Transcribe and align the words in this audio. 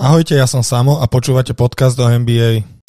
Ahojte, 0.00 0.40
ja 0.40 0.48
som 0.48 0.64
Samo 0.64 1.04
a 1.04 1.06
počúvate 1.06 1.52
podcast 1.52 2.00
do 2.00 2.08
NBA. 2.08 2.81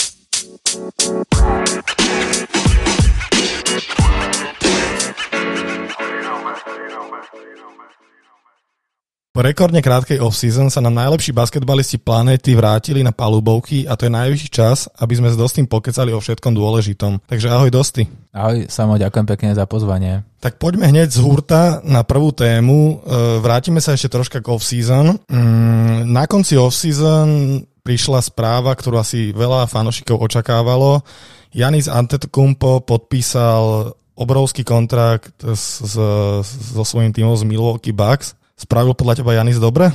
Po 9.34 9.42
rekordne 9.42 9.82
krátkej 9.82 10.22
off-season 10.22 10.70
sa 10.70 10.78
nám 10.78 10.94
najlepší 10.94 11.34
basketbalisti 11.34 11.98
planéty 11.98 12.54
vrátili 12.54 13.02
na 13.02 13.10
palubovky 13.10 13.90
a 13.90 13.98
to 13.98 14.06
je 14.06 14.13
najvyšší 14.13 14.49
čas, 14.54 14.86
aby 15.02 15.17
sme 15.17 15.34
s 15.34 15.42
Dostým 15.42 15.66
pokecali 15.66 16.13
o 16.13 16.21
všetkom 16.21 16.54
dôležitom. 16.54 17.17
Takže 17.25 17.49
ahoj 17.49 17.73
Dosty. 17.73 18.05
Ahoj, 18.30 18.70
Samo, 18.70 18.93
ďakujem 19.02 19.25
pekne 19.25 19.57
za 19.57 19.66
pozvanie. 19.66 20.21
Tak 20.38 20.61
poďme 20.61 20.85
hneď 20.85 21.09
z 21.09 21.25
hurta 21.25 21.81
na 21.81 22.05
prvú 22.05 22.30
tému. 22.30 22.77
E, 22.77 22.93
vrátime 23.41 23.81
sa 23.81 23.98
ešte 23.98 24.13
troška 24.13 24.38
k 24.38 24.54
off-season. 24.54 25.17
Mm, 25.25 26.13
na 26.13 26.29
konci 26.29 26.54
off-season 26.54 27.57
prišla 27.81 28.21
správa, 28.21 28.77
ktorú 28.77 29.02
asi 29.02 29.34
veľa 29.34 29.65
fanošikov 29.65 30.29
očakávalo. 30.29 31.02
Janis 31.49 31.90
Antetokounmpo 31.90 32.85
podpísal 32.85 33.98
obrovský 34.13 34.62
kontrakt 34.62 35.41
so 35.41 36.85
svojím 36.85 37.09
týmom 37.09 37.34
z 37.34 37.49
Milwaukee 37.49 37.98
Bucks 37.98 38.38
Spravil 38.53 38.93
podľa 38.93 39.21
teba 39.21 39.34
Janis 39.34 39.57
dobre? 39.57 39.89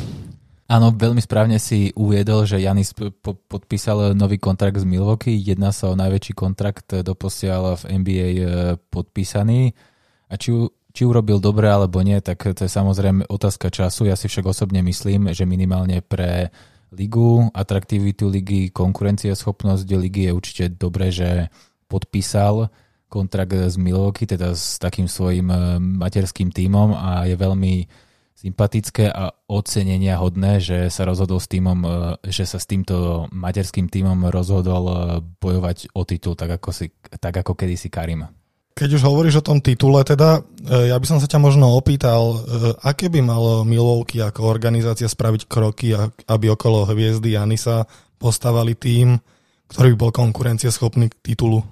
Áno, 0.69 0.93
veľmi 0.93 1.25
správne 1.25 1.57
si 1.57 1.97
uviedol, 1.97 2.45
že 2.45 2.61
Janis 2.61 2.93
po- 2.93 3.41
podpísal 3.49 4.13
nový 4.13 4.37
kontrakt 4.37 4.77
z 4.77 4.85
Milwaukee. 4.85 5.33
Jedná 5.33 5.73
sa 5.73 5.89
o 5.89 5.97
najväčší 5.97 6.37
kontrakt 6.37 6.93
doposiaľ 6.93 7.81
v 7.81 8.05
NBA 8.05 8.29
e, 8.37 8.41
podpísaný. 8.93 9.73
A 10.29 10.37
či, 10.37 10.53
či 10.93 11.03
urobil 11.09 11.41
dobre 11.41 11.73
alebo 11.73 12.05
nie, 12.05 12.21
tak 12.21 12.53
to 12.53 12.69
je 12.69 12.69
samozrejme 12.69 13.25
otázka 13.33 13.73
času. 13.73 14.13
Ja 14.13 14.17
si 14.21 14.29
však 14.29 14.45
osobne 14.45 14.85
myslím, 14.85 15.33
že 15.33 15.49
minimálne 15.49 16.05
pre 16.05 16.53
ligu, 16.93 17.49
atraktivitu 17.57 18.29
ligy, 18.29 18.69
konkurencieschopnosť 18.69 19.89
ligy 19.89 20.29
je 20.29 20.33
určite 20.37 20.65
dobré, 20.77 21.09
že 21.09 21.49
podpísal 21.89 22.69
kontrakt 23.09 23.57
z 23.57 23.77
Milwaukee, 23.81 24.29
teda 24.29 24.53
s 24.53 24.77
takým 24.77 25.09
svojim 25.09 25.49
e, 25.49 25.81
materským 25.81 26.53
tímom 26.53 26.93
a 26.93 27.25
je 27.25 27.41
veľmi 27.41 27.75
sympatické 28.39 29.11
a 29.11 29.35
ocenenia 29.51 30.15
hodné, 30.23 30.63
že 30.63 30.87
sa 30.95 31.03
rozhodol 31.03 31.43
s 31.43 31.51
týmom, 31.51 31.79
e, 31.83 32.31
že 32.31 32.47
sa 32.47 32.63
s 32.63 32.71
týmto 32.71 33.27
materským 33.35 33.91
týmom 33.91 34.31
rozhodol 34.31 34.85
e, 34.87 34.95
bojovať 35.43 35.91
o 35.99 36.07
titul, 36.07 36.39
tak 36.39 36.63
ako, 36.63 36.71
si, 36.71 36.95
tak 37.19 37.35
ako 37.35 37.59
kedysi 37.59 37.91
Karim. 37.91 38.31
Keď 38.79 38.95
už 38.95 39.03
hovoríš 39.03 39.43
o 39.43 39.47
tom 39.51 39.59
titule, 39.59 40.07
teda 40.07 40.39
e, 40.39 40.87
ja 40.87 40.95
by 40.95 41.07
som 41.11 41.19
sa 41.19 41.27
ťa 41.27 41.43
možno 41.43 41.75
opýtal, 41.75 42.47
aké 42.87 43.11
by 43.11 43.27
malo 43.27 43.67
Milwaukee 43.67 44.23
ako 44.23 44.47
organizácia 44.47 45.11
spraviť 45.11 45.51
kroky, 45.51 45.99
aby 46.31 46.47
okolo 46.55 46.87
hviezdy 46.87 47.35
Janisa 47.35 47.91
postavali 48.23 48.79
tým, 48.79 49.19
ktorý 49.67 49.99
by 49.99 49.99
bol 49.99 50.13
konkurencieschopný 50.15 51.11
k 51.11 51.35
titulu? 51.35 51.67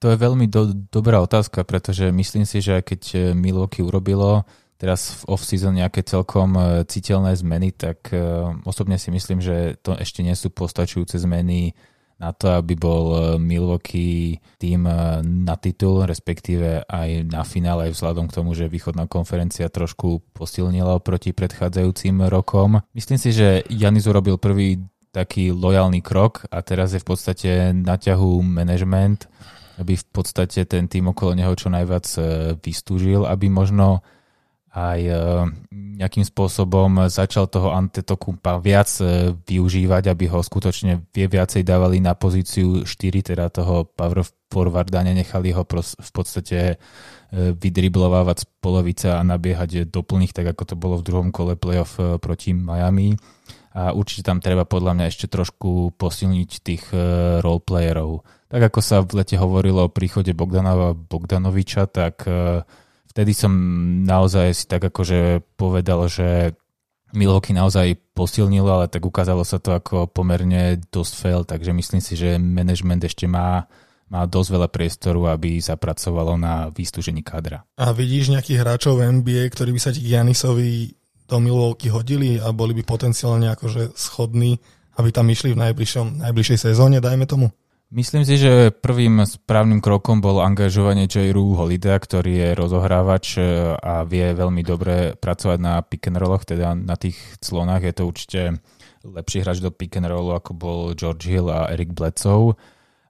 To 0.00 0.06
je 0.06 0.16
veľmi 0.16 0.46
do, 0.46 0.70
dobrá 0.88 1.18
otázka, 1.18 1.66
pretože 1.66 2.08
myslím 2.14 2.46
si, 2.46 2.62
že 2.62 2.78
keď 2.80 3.34
Milwaukee 3.36 3.84
urobilo 3.84 4.48
teraz 4.80 5.20
v 5.20 5.36
off-season 5.36 5.76
nejaké 5.76 6.00
celkom 6.00 6.56
e, 6.56 6.62
citeľné 6.88 7.36
zmeny, 7.36 7.76
tak 7.76 8.08
e, 8.16 8.16
osobne 8.64 8.96
si 8.96 9.12
myslím, 9.12 9.44
že 9.44 9.76
to 9.84 9.92
ešte 9.92 10.24
nie 10.24 10.32
sú 10.32 10.48
postačujúce 10.48 11.20
zmeny 11.20 11.76
na 12.16 12.32
to, 12.32 12.56
aby 12.56 12.80
bol 12.80 13.04
e, 13.12 13.18
Milwaukee 13.36 14.40
tým 14.56 14.88
na 15.44 15.54
titul, 15.60 16.08
respektíve 16.08 16.88
aj 16.88 17.28
na 17.28 17.44
finále, 17.44 17.92
aj 17.92 18.00
vzhľadom 18.00 18.32
k 18.32 18.36
tomu, 18.40 18.56
že 18.56 18.72
východná 18.72 19.04
konferencia 19.04 19.68
trošku 19.68 20.24
posilnila 20.32 20.96
proti 21.04 21.36
predchádzajúcim 21.36 22.24
rokom. 22.32 22.80
Myslím 22.96 23.20
si, 23.20 23.36
že 23.36 23.60
Janis 23.68 24.08
urobil 24.08 24.40
prvý 24.40 24.80
taký 25.12 25.52
lojálny 25.52 26.00
krok 26.00 26.48
a 26.48 26.64
teraz 26.64 26.96
je 26.96 27.02
v 27.02 27.08
podstate 27.08 27.50
na 27.76 28.00
ťahu 28.00 28.40
management, 28.40 29.28
aby 29.76 29.98
v 29.98 30.06
podstate 30.08 30.64
ten 30.64 30.86
tým 30.86 31.10
okolo 31.10 31.34
neho 31.34 31.50
čo 31.52 31.66
najviac 31.66 32.06
vystúžil, 32.62 33.26
aby 33.26 33.50
možno 33.50 34.06
aj 34.70 35.00
e, 35.02 35.14
nejakým 35.98 36.22
spôsobom 36.22 37.10
začal 37.10 37.50
toho 37.50 37.74
Antetokumpa 37.74 38.62
viac 38.62 38.86
e, 39.02 39.34
využívať, 39.34 40.06
aby 40.06 40.30
ho 40.30 40.38
skutočne 40.38 41.10
vie 41.10 41.26
viacej 41.26 41.66
dávali 41.66 41.98
na 41.98 42.14
pozíciu 42.14 42.86
4, 42.86 43.34
teda 43.34 43.50
toho 43.50 43.90
power 43.90 44.22
forwarda, 44.46 45.02
nenechali 45.02 45.50
ho 45.50 45.66
v 45.66 46.10
podstate 46.14 46.58
e, 46.62 46.76
vydriblovávať 47.50 48.36
z 48.42 48.46
polovice 48.62 49.06
a 49.10 49.18
nabiehať 49.26 49.90
doplných, 49.90 50.30
tak 50.30 50.54
ako 50.54 50.62
to 50.62 50.74
bolo 50.78 50.94
v 51.02 51.06
druhom 51.06 51.28
kole 51.34 51.58
playoff 51.58 51.98
proti 52.22 52.54
Miami. 52.54 53.18
A 53.70 53.94
určite 53.94 54.26
tam 54.26 54.42
treba 54.42 54.66
podľa 54.66 54.98
mňa 54.98 55.06
ešte 55.06 55.30
trošku 55.30 55.94
posilniť 55.94 56.50
tých 56.58 56.90
roleplayerov. 57.38 58.26
Tak 58.50 58.66
ako 58.66 58.80
sa 58.82 58.98
v 59.06 59.22
lete 59.22 59.38
hovorilo 59.38 59.86
o 59.86 59.94
príchode 59.94 60.34
Bogdanova 60.34 60.90
Bogdanoviča, 60.90 61.86
tak 61.86 62.26
vtedy 63.10 63.34
som 63.34 63.52
naozaj 64.06 64.54
si 64.54 64.64
tak 64.70 64.86
akože 64.86 65.42
povedal, 65.58 66.06
že 66.06 66.54
Milwaukee 67.10 67.50
naozaj 67.50 67.98
posilnil, 68.14 68.62
ale 68.70 68.86
tak 68.86 69.02
ukázalo 69.02 69.42
sa 69.42 69.58
to 69.58 69.74
ako 69.74 70.06
pomerne 70.06 70.78
dosť 70.94 71.12
fail, 71.18 71.42
takže 71.42 71.74
myslím 71.74 71.98
si, 71.98 72.14
že 72.14 72.38
management 72.38 73.02
ešte 73.02 73.26
má, 73.26 73.66
má 74.06 74.22
dosť 74.30 74.48
veľa 74.54 74.68
priestoru, 74.70 75.26
aby 75.26 75.58
zapracovalo 75.58 76.38
na 76.38 76.70
vystúžení 76.70 77.26
kadra. 77.26 77.66
A 77.74 77.90
vidíš 77.90 78.30
nejakých 78.30 78.62
hráčov 78.62 79.02
v 79.02 79.10
NBA, 79.20 79.50
ktorí 79.50 79.74
by 79.74 79.80
sa 79.82 79.90
ti 79.90 80.06
Janisovi 80.06 80.94
do 81.26 81.36
Milwaukee 81.42 81.90
hodili 81.90 82.38
a 82.38 82.54
boli 82.54 82.74
by 82.78 82.82
potenciálne 82.86 83.50
akože 83.54 83.94
schodní, 83.94 84.58
aby 84.98 85.10
tam 85.10 85.26
išli 85.30 85.54
v 85.54 85.62
najbližšom, 85.66 86.22
najbližšej 86.26 86.58
sezóne, 86.70 87.02
dajme 87.02 87.26
tomu? 87.26 87.50
Myslím 87.90 88.22
si, 88.22 88.38
že 88.38 88.70
prvým 88.70 89.26
správnym 89.26 89.82
krokom 89.82 90.22
bol 90.22 90.38
angažovanie 90.38 91.10
J.Ru 91.10 91.58
Holida, 91.58 91.98
ktorý 91.98 92.38
je 92.38 92.48
rozohrávač 92.54 93.34
e, 93.34 93.74
a 93.74 94.06
vie 94.06 94.30
veľmi 94.30 94.62
dobre 94.62 95.18
pracovať 95.18 95.58
na 95.58 95.82
pick 95.82 96.06
and 96.06 96.14
rolloch, 96.22 96.46
teda 96.46 96.78
na 96.78 96.94
tých 96.94 97.18
clonách. 97.42 97.82
Je 97.82 97.94
to 97.98 98.02
určite 98.06 98.40
lepší 99.02 99.42
hráč 99.42 99.58
do 99.58 99.74
pick 99.74 99.98
and 99.98 100.06
rollu, 100.06 100.30
ako 100.38 100.54
bol 100.54 100.78
George 100.94 101.26
Hill 101.26 101.50
a 101.50 101.66
Eric 101.74 101.90
Bledsoe. 101.90 102.54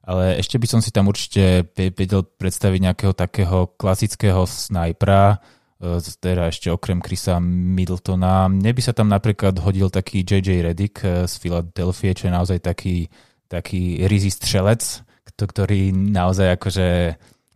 Ale 0.01 0.41
ešte 0.41 0.57
by 0.57 0.65
som 0.65 0.81
si 0.81 0.89
tam 0.89 1.13
určite 1.13 1.69
vedel 1.77 2.25
predstaviť 2.25 2.79
nejakého 2.81 3.13
takého 3.13 3.69
klasického 3.77 4.49
snajpera, 4.49 5.37
e, 5.77 6.01
teda 6.01 6.49
ešte 6.49 6.73
okrem 6.73 7.05
Chrisa 7.05 7.37
Middletona. 7.37 8.49
Mne 8.49 8.73
by 8.73 8.81
sa 8.81 8.97
tam 8.97 9.13
napríklad 9.13 9.61
hodil 9.61 9.93
taký 9.93 10.25
J.J. 10.25 10.65
Reddick 10.65 11.05
e, 11.05 11.29
z 11.29 11.33
Philadelphia, 11.37 12.17
čo 12.17 12.25
je 12.25 12.33
naozaj 12.33 12.65
taký 12.65 13.05
taký 13.51 14.07
rizí 14.07 14.31
strelec, 14.31 15.03
ktorý 15.35 15.91
naozaj 15.91 16.55
akože 16.55 16.87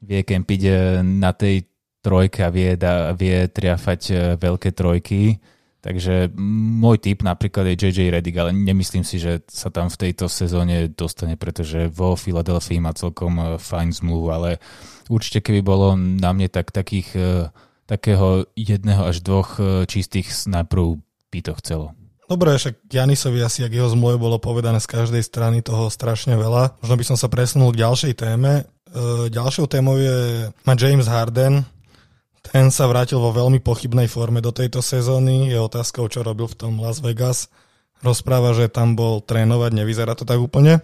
vie 0.06 0.22
kempiť 0.22 0.61
e, 0.66 0.72
na 1.01 1.31
tej 1.33 1.66
trojke 2.06 2.45
a 2.45 2.53
vie, 2.53 2.78
da, 2.78 3.16
vie 3.17 3.50
triafať 3.50 4.01
e, 4.11 4.13
veľké 4.38 4.69
trojky. 4.75 5.41
Takže 5.81 6.33
môj 6.81 6.97
typ 6.97 7.22
napríklad 7.22 7.69
je 7.69 7.85
JJ 7.85 8.09
Redick, 8.09 8.41
ale 8.41 8.57
nemyslím 8.57 9.06
si, 9.06 9.22
že 9.22 9.45
sa 9.45 9.69
tam 9.69 9.85
v 9.94 10.09
tejto 10.09 10.25
sezóne 10.25 10.89
dostane, 10.89 11.38
pretože 11.38 11.94
vo 11.94 12.17
Filadelfii 12.17 12.81
má 12.81 12.94
celkom 12.94 13.38
e, 13.38 13.44
fajn 13.62 14.01
zmluvu, 14.01 14.27
ale 14.33 14.50
určite 15.09 15.45
keby 15.45 15.62
bolo 15.62 15.94
na 15.97 16.33
mne 16.33 16.50
tak 16.50 16.73
takých 16.73 17.13
takého 17.85 18.50
jedného 18.57 19.06
až 19.06 19.22
dvoch 19.22 19.62
čistých 19.85 20.33
snajprov 20.33 20.97
by 21.29 21.39
to 21.45 21.53
chcelo. 21.62 21.94
Dobre, 22.25 22.58
však 22.58 22.90
Janisovi 22.90 23.46
asi, 23.46 23.62
ak 23.62 23.69
jeho 23.69 23.86
zmluve 23.94 24.18
bolo 24.18 24.41
povedané 24.41 24.81
z 24.81 24.90
každej 24.90 25.22
strany 25.22 25.62
toho 25.62 25.94
strašne 25.94 26.34
veľa. 26.34 26.81
Možno 26.81 26.96
by 26.97 27.06
som 27.06 27.18
sa 27.18 27.30
presunul 27.30 27.69
k 27.69 27.86
ďalšej 27.86 28.13
téme. 28.18 28.66
E, 28.90 29.30
ďalšou 29.30 29.69
témou 29.69 30.02
je 30.02 30.50
ma 30.66 30.74
James 30.74 31.06
Harden. 31.06 31.62
Ten 32.41 32.74
sa 32.74 32.90
vrátil 32.90 33.22
vo 33.22 33.30
veľmi 33.30 33.62
pochybnej 33.62 34.09
forme 34.09 34.41
do 34.41 34.50
tejto 34.50 34.81
sezóny. 34.81 35.53
Je 35.53 35.58
otázkou, 35.62 36.09
čo 36.09 36.25
robil 36.25 36.50
v 36.50 36.58
tom 36.58 36.74
Las 36.81 36.97
Vegas. 36.97 37.50
Rozpráva, 38.02 38.57
že 38.57 38.74
tam 38.74 38.97
bol 38.97 39.22
trénovať, 39.22 39.72
nevyzerá 39.78 40.18
to 40.18 40.25
tak 40.25 40.42
úplne. 40.42 40.81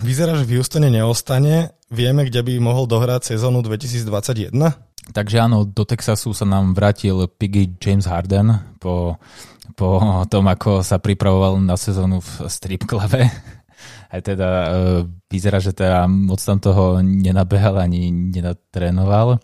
Vyzerá, 0.00 0.40
že 0.40 0.48
v 0.48 0.60
Houstone 0.60 0.88
neostane. 0.88 1.76
Vieme, 1.92 2.24
kde 2.24 2.40
by 2.40 2.52
mohol 2.60 2.88
dohrať 2.88 3.36
sezónu 3.36 3.60
2021? 3.60 4.91
Takže 5.10 5.42
áno, 5.42 5.66
do 5.66 5.82
Texasu 5.82 6.30
sa 6.30 6.46
nám 6.46 6.78
vrátil 6.78 7.26
Piggy 7.26 7.74
James 7.82 8.06
Harden 8.06 8.78
po 8.78 9.18
po 9.74 9.98
tom, 10.28 10.44
ako 10.48 10.84
sa 10.84 11.00
pripravoval 11.00 11.58
na 11.60 11.74
sezónu 11.74 12.20
v 12.20 12.30
strip 12.46 12.84
klave. 12.84 13.28
Aj 14.12 14.20
teda 14.20 14.48
e, 14.48 14.68
vyzerá, 15.32 15.58
že 15.58 15.72
teda 15.72 16.04
moc 16.04 16.38
tam 16.38 16.60
toho 16.60 17.00
nenabehal 17.00 17.80
ani 17.80 18.12
nenatrénoval. 18.12 19.40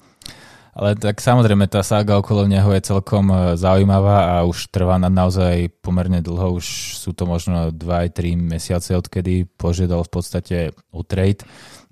Ale 0.78 0.94
tak 0.94 1.18
samozrejme 1.18 1.66
tá 1.66 1.82
sága 1.82 2.20
okolo 2.20 2.46
neho 2.46 2.70
je 2.76 2.86
celkom 2.86 3.32
e, 3.32 3.36
zaujímavá 3.56 4.38
a 4.38 4.44
už 4.44 4.68
trvá 4.68 5.00
na 5.00 5.08
naozaj 5.08 5.72
pomerne 5.80 6.20
dlho. 6.20 6.60
Už 6.60 7.00
sú 7.00 7.16
to 7.16 7.24
možno 7.24 7.72
2-3 7.72 8.36
mesiace, 8.36 8.92
odkedy 8.94 9.48
požiadal 9.56 10.04
v 10.04 10.12
podstate 10.12 10.56
o 10.92 11.00
trade. 11.02 11.42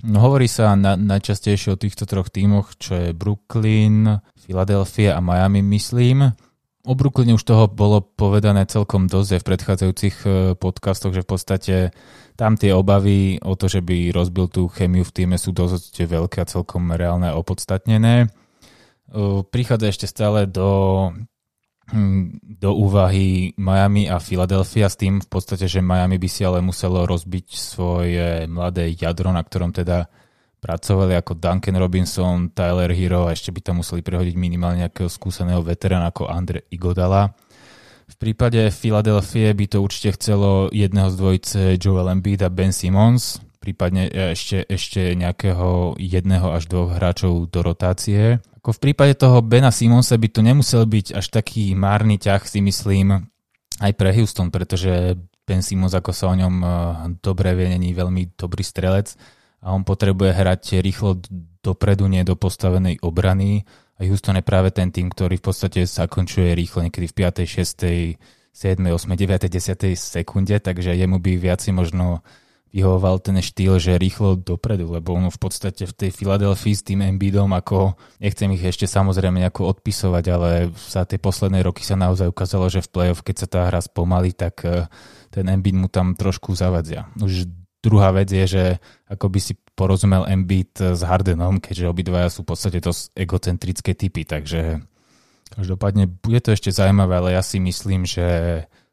No, 0.05 0.21
hovorí 0.21 0.45
sa 0.51 0.77
na, 0.77 0.99
najčastejšie 0.99 1.73
o 1.73 1.81
týchto 1.81 2.05
troch 2.05 2.29
tímoch, 2.29 2.77
čo 2.77 2.99
je 2.99 3.09
Brooklyn, 3.17 4.21
Philadelphia 4.37 5.17
a 5.17 5.25
Miami, 5.25 5.65
myslím 5.65 6.37
o 6.87 6.95
Brooklyne 6.95 7.35
už 7.35 7.43
toho 7.43 7.67
bolo 7.67 7.99
povedané 7.99 8.63
celkom 8.71 9.11
dosť 9.11 9.43
v 9.43 9.49
predchádzajúcich 9.53 10.17
e, 10.23 10.29
podcastoch, 10.55 11.11
že 11.11 11.27
v 11.27 11.31
podstate 11.35 11.77
tam 12.39 12.55
tie 12.55 12.71
obavy 12.71 13.43
o 13.43 13.59
to, 13.59 13.67
že 13.67 13.83
by 13.83 14.15
rozbil 14.15 14.47
tú 14.47 14.71
chemiu 14.71 15.03
v 15.03 15.13
týme 15.13 15.37
sú 15.37 15.51
dosť 15.51 16.07
veľké 16.07 16.47
a 16.47 16.49
celkom 16.49 16.95
reálne 16.95 17.35
a 17.35 17.39
opodstatnené. 17.39 18.15
E, 18.23 18.27
prichádza 19.43 19.91
ešte 19.91 20.07
stále 20.07 20.47
do, 20.47 21.11
do 22.61 22.71
úvahy 22.75 23.55
Miami 23.55 24.11
a 24.11 24.19
Philadelphia 24.19 24.91
s 24.91 24.99
tým 24.99 25.23
v 25.23 25.29
podstate, 25.31 25.71
že 25.71 25.79
Miami 25.79 26.19
by 26.19 26.29
si 26.31 26.43
ale 26.43 26.59
muselo 26.59 27.07
rozbiť 27.07 27.47
svoje 27.55 28.51
mladé 28.51 28.91
jadro, 28.99 29.31
na 29.31 29.43
ktorom 29.47 29.71
teda 29.71 30.11
pracovali 30.59 31.15
ako 31.15 31.39
Duncan 31.39 31.79
Robinson, 31.79 32.51
Tyler 32.51 32.91
Hero 32.91 33.31
a 33.31 33.35
ešte 33.39 33.55
by 33.55 33.61
tam 33.63 33.87
museli 33.87 34.03
prehodiť 34.03 34.35
minimálne 34.35 34.83
nejakého 34.83 35.07
skúseného 35.07 35.63
veterána 35.63 36.11
ako 36.11 36.27
Andre 36.27 36.67
Igodala. 36.75 37.31
V 38.07 38.15
prípade 38.19 38.71
Filadelfie 38.75 39.55
by 39.55 39.67
to 39.71 39.79
určite 39.83 40.19
chcelo 40.19 40.71
jedného 40.75 41.11
z 41.11 41.17
dvojice 41.19 41.61
Joel 41.79 42.11
Embiid 42.11 42.43
a 42.43 42.51
Ben 42.51 42.75
Simmons, 42.75 43.39
prípadne 43.63 44.07
ešte, 44.11 44.63
ešte 44.67 45.15
nejakého 45.15 45.99
jedného 45.99 46.55
až 46.55 46.67
dvoch 46.71 46.95
hráčov 46.99 47.51
do 47.51 47.61
rotácie. 47.67 48.39
Ako 48.67 48.83
v 48.83 48.91
prípade 48.91 49.15
toho 49.15 49.47
Bena 49.47 49.71
Simonsa 49.71 50.19
by 50.19 50.27
to 50.27 50.43
nemusel 50.43 50.83
byť 50.91 51.15
až 51.15 51.31
taký 51.31 51.79
márny 51.79 52.19
ťah, 52.19 52.43
si 52.51 52.59
myslím, 52.59 53.15
aj 53.79 53.93
pre 53.95 54.11
Houston, 54.11 54.51
pretože 54.51 55.15
Ben 55.47 55.63
Simons, 55.63 55.95
ako 55.95 56.11
sa 56.11 56.27
o 56.27 56.35
ňom 56.35 56.55
eh, 56.59 56.71
dobre 57.23 57.55
vie, 57.55 57.71
není 57.71 57.95
veľmi 57.95 58.35
dobrý 58.35 58.67
strelec 58.67 59.15
a 59.63 59.71
on 59.71 59.87
potrebuje 59.87 60.35
hrať 60.35 60.83
rýchlo 60.83 61.15
dopredu, 61.63 62.11
nie 62.11 62.27
do 62.27 62.35
postavenej 62.35 63.07
obrany. 63.07 63.63
A 64.03 64.11
Houston 64.11 64.35
je 64.35 64.43
práve 64.43 64.75
ten 64.75 64.91
tým, 64.91 65.15
ktorý 65.15 65.39
v 65.39 65.47
podstate 65.47 65.87
zakončuje 65.87 66.51
rýchlo 66.59 66.91
niekedy 66.91 67.07
v 67.07 67.15
5., 67.23 67.47
6., 67.47 68.19
7., 68.51 68.83
8., 68.83 69.15
9., 69.15 69.47
10. 69.47 69.95
sekunde, 69.95 70.59
takže 70.59 70.91
jemu 70.91 71.23
by 71.23 71.33
viac 71.39 71.63
možno 71.71 72.27
vyhovoval 72.75 73.23
ten 73.23 73.39
štýl, 73.41 73.79
že 73.81 73.97
rýchlo 73.97 74.37
dopredu, 74.37 74.91
lebo 74.93 75.17
on 75.17 75.33
v 75.33 75.41
podstate 75.41 75.89
v 75.89 75.95
tej 75.97 76.11
Filadelfii 76.13 76.75
s 76.77 76.83
tým 76.85 77.01
Embiidom, 77.03 77.51
ako 77.55 77.97
nechcem 78.21 78.53
ich 78.53 78.65
ešte 78.65 78.85
samozrejme 78.85 79.41
nejako 79.41 79.71
odpisovať, 79.73 80.25
ale 80.29 80.51
za 80.75 81.09
tie 81.09 81.17
posledné 81.17 81.65
roky 81.65 81.87
sa 81.87 81.97
naozaj 81.97 82.29
ukázalo, 82.29 82.69
že 82.69 82.85
v 82.85 82.93
play-off, 82.93 83.25
keď 83.25 83.37
sa 83.37 83.47
tá 83.49 83.61
hra 83.71 83.81
spomalí, 83.81 84.37
tak 84.37 84.67
eh, 84.67 84.91
ten 85.33 85.49
Embiid 85.49 85.77
mu 85.79 85.89
tam 85.89 86.13
trošku 86.19 86.53
zavadzia. 86.53 87.09
Už 87.17 87.49
Druhá 87.87 88.11
vec 88.11 88.27
je, 88.27 88.43
že 88.51 88.65
ako 89.07 89.31
by 89.31 89.39
si 89.39 89.55
porozumel 89.79 90.27
Embiid 90.27 90.75
s 90.75 91.07
Hardenom, 91.07 91.63
keďže 91.63 91.87
obidvaja 91.87 92.35
sú 92.35 92.43
v 92.43 92.51
podstate 92.51 92.83
dosť 92.83 93.15
egocentrické 93.15 93.95
typy, 93.95 94.27
takže 94.27 94.83
každopádne 95.55 96.11
bude 96.11 96.43
to 96.43 96.51
ešte 96.51 96.75
zaujímavé, 96.75 97.15
ale 97.15 97.31
ja 97.39 97.47
si 97.47 97.63
myslím, 97.63 98.03
že 98.03 98.27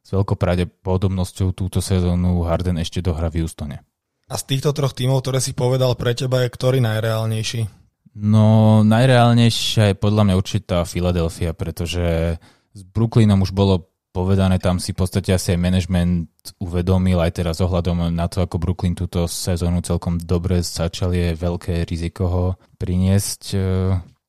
s 0.03 0.09
veľkou 0.11 0.35
pravdepodobnosťou 0.35 1.55
túto 1.55 1.79
sezónu 1.79 2.43
Harden 2.43 2.77
ešte 2.83 2.99
dohrá 2.99 3.31
v 3.31 3.47
Houstone. 3.47 3.81
A 4.27 4.35
z 4.35 4.43
týchto 4.55 4.75
troch 4.75 4.91
tímov, 4.91 5.23
ktoré 5.23 5.39
si 5.39 5.55
povedal 5.55 5.95
pre 5.95 6.11
teba, 6.11 6.43
je 6.43 6.51
ktorý 6.51 6.83
najreálnejší? 6.83 7.83
No, 8.13 8.81
najreálnejšia 8.85 9.93
je 9.93 9.95
podľa 9.97 10.23
mňa 10.29 10.35
určitá 10.37 10.77
Philadelphia, 10.85 11.55
pretože 11.57 12.37
s 12.73 12.81
Brooklynom 12.93 13.41
už 13.41 13.55
bolo 13.55 13.93
povedané, 14.13 14.61
tam 14.61 14.77
si 14.77 14.93
v 14.93 15.01
podstate 15.01 15.33
asi 15.33 15.57
aj 15.57 15.59
management 15.59 16.29
uvedomil 16.61 17.17
aj 17.17 17.41
teraz 17.41 17.57
ohľadom 17.65 18.13
na 18.13 18.29
to, 18.29 18.45
ako 18.45 18.61
Brooklyn 18.61 18.93
túto 18.93 19.25
sezónu 19.25 19.81
celkom 19.81 20.21
dobre 20.21 20.61
začal, 20.61 21.17
je 21.17 21.33
veľké 21.33 21.81
riziko 21.89 22.23
ho 22.29 22.45
priniesť 22.77 23.41
e, 23.53 23.59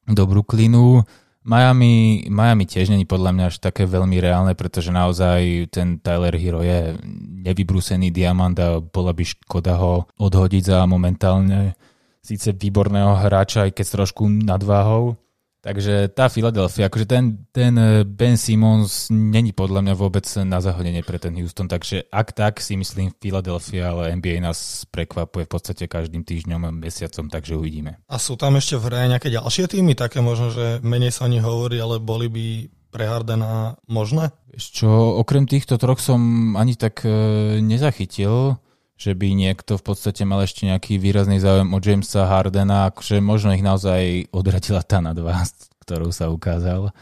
do 0.08 0.24
Brooklynu. 0.24 1.04
Miami, 1.44 2.24
Miami 2.32 2.64
tiež 2.64 2.88
není 2.88 3.04
podľa 3.04 3.30
mňa 3.36 3.44
až 3.52 3.56
také 3.60 3.84
veľmi 3.84 4.16
reálne, 4.16 4.56
pretože 4.56 4.88
naozaj 4.88 5.68
ten 5.68 6.00
Tyler 6.00 6.32
Hero 6.40 6.64
je 6.64 6.96
nevybrúsený 7.44 8.08
diamant 8.08 8.56
a 8.56 8.80
bola 8.80 9.12
by 9.12 9.24
škoda 9.28 9.76
ho 9.76 10.08
odhodiť 10.16 10.62
za 10.72 10.78
momentálne 10.88 11.76
síce 12.24 12.56
výborného 12.56 13.20
hráča, 13.20 13.68
aj 13.68 13.76
keď 13.76 13.84
s 13.84 13.92
trošku 13.92 14.24
nadváhou, 14.24 15.20
Takže 15.64 16.12
tá 16.12 16.28
Philadelphia, 16.28 16.92
akože 16.92 17.08
ten, 17.08 17.48
ten 17.48 17.72
eh, 17.80 18.04
Ben 18.04 18.36
Simmons 18.36 19.08
není 19.08 19.56
podľa 19.56 19.80
mňa 19.80 19.94
vôbec 19.96 20.28
na 20.44 20.60
zahodenie 20.60 21.00
pre 21.00 21.16
ten 21.16 21.32
Houston, 21.40 21.72
takže 21.72 22.04
ak 22.12 22.36
tak 22.36 22.60
si 22.60 22.76
myslím 22.76 23.16
Philadelphia, 23.16 23.88
ale 23.88 24.12
NBA 24.20 24.44
nás 24.44 24.84
prekvapuje 24.92 25.48
v 25.48 25.52
podstate 25.56 25.88
každým 25.88 26.20
týždňom, 26.20 26.68
mesiacom, 26.84 27.32
takže 27.32 27.56
uvidíme. 27.56 27.96
A 28.12 28.20
sú 28.20 28.36
tam 28.36 28.60
ešte 28.60 28.76
v 28.76 28.92
hre 28.92 29.08
nejaké 29.08 29.32
ďalšie 29.32 29.64
týmy, 29.72 29.96
také 29.96 30.20
možno, 30.20 30.52
že 30.52 30.84
menej 30.84 31.16
sa 31.16 31.24
o 31.24 31.32
nich 31.32 31.40
hovorí, 31.40 31.80
ale 31.80 31.96
boli 31.96 32.28
by 32.28 32.46
pre 32.92 33.08
Hardena 33.08 33.80
možné? 33.88 34.36
Čo, 34.54 35.18
okrem 35.18 35.48
týchto 35.48 35.80
troch 35.80 35.98
som 35.98 36.54
ani 36.60 36.78
tak 36.78 37.02
e, 37.02 37.10
nezachytil 37.58 38.60
že 38.94 39.12
by 39.12 39.34
niekto 39.34 39.74
v 39.74 39.84
podstate 39.84 40.22
mal 40.22 40.46
ešte 40.46 40.70
nejaký 40.70 41.02
výrazný 41.02 41.42
záujem 41.42 41.74
o 41.74 41.78
Jamesa 41.82 42.30
Hardena, 42.30 42.94
akože 42.94 43.18
možno 43.18 43.54
ich 43.54 43.64
naozaj 43.66 44.30
odratila 44.30 44.86
tá 44.86 45.02
nad 45.02 45.18
vás, 45.18 45.50
ktorú 45.82 46.14
sa 46.14 46.30
ukázal. 46.30 46.94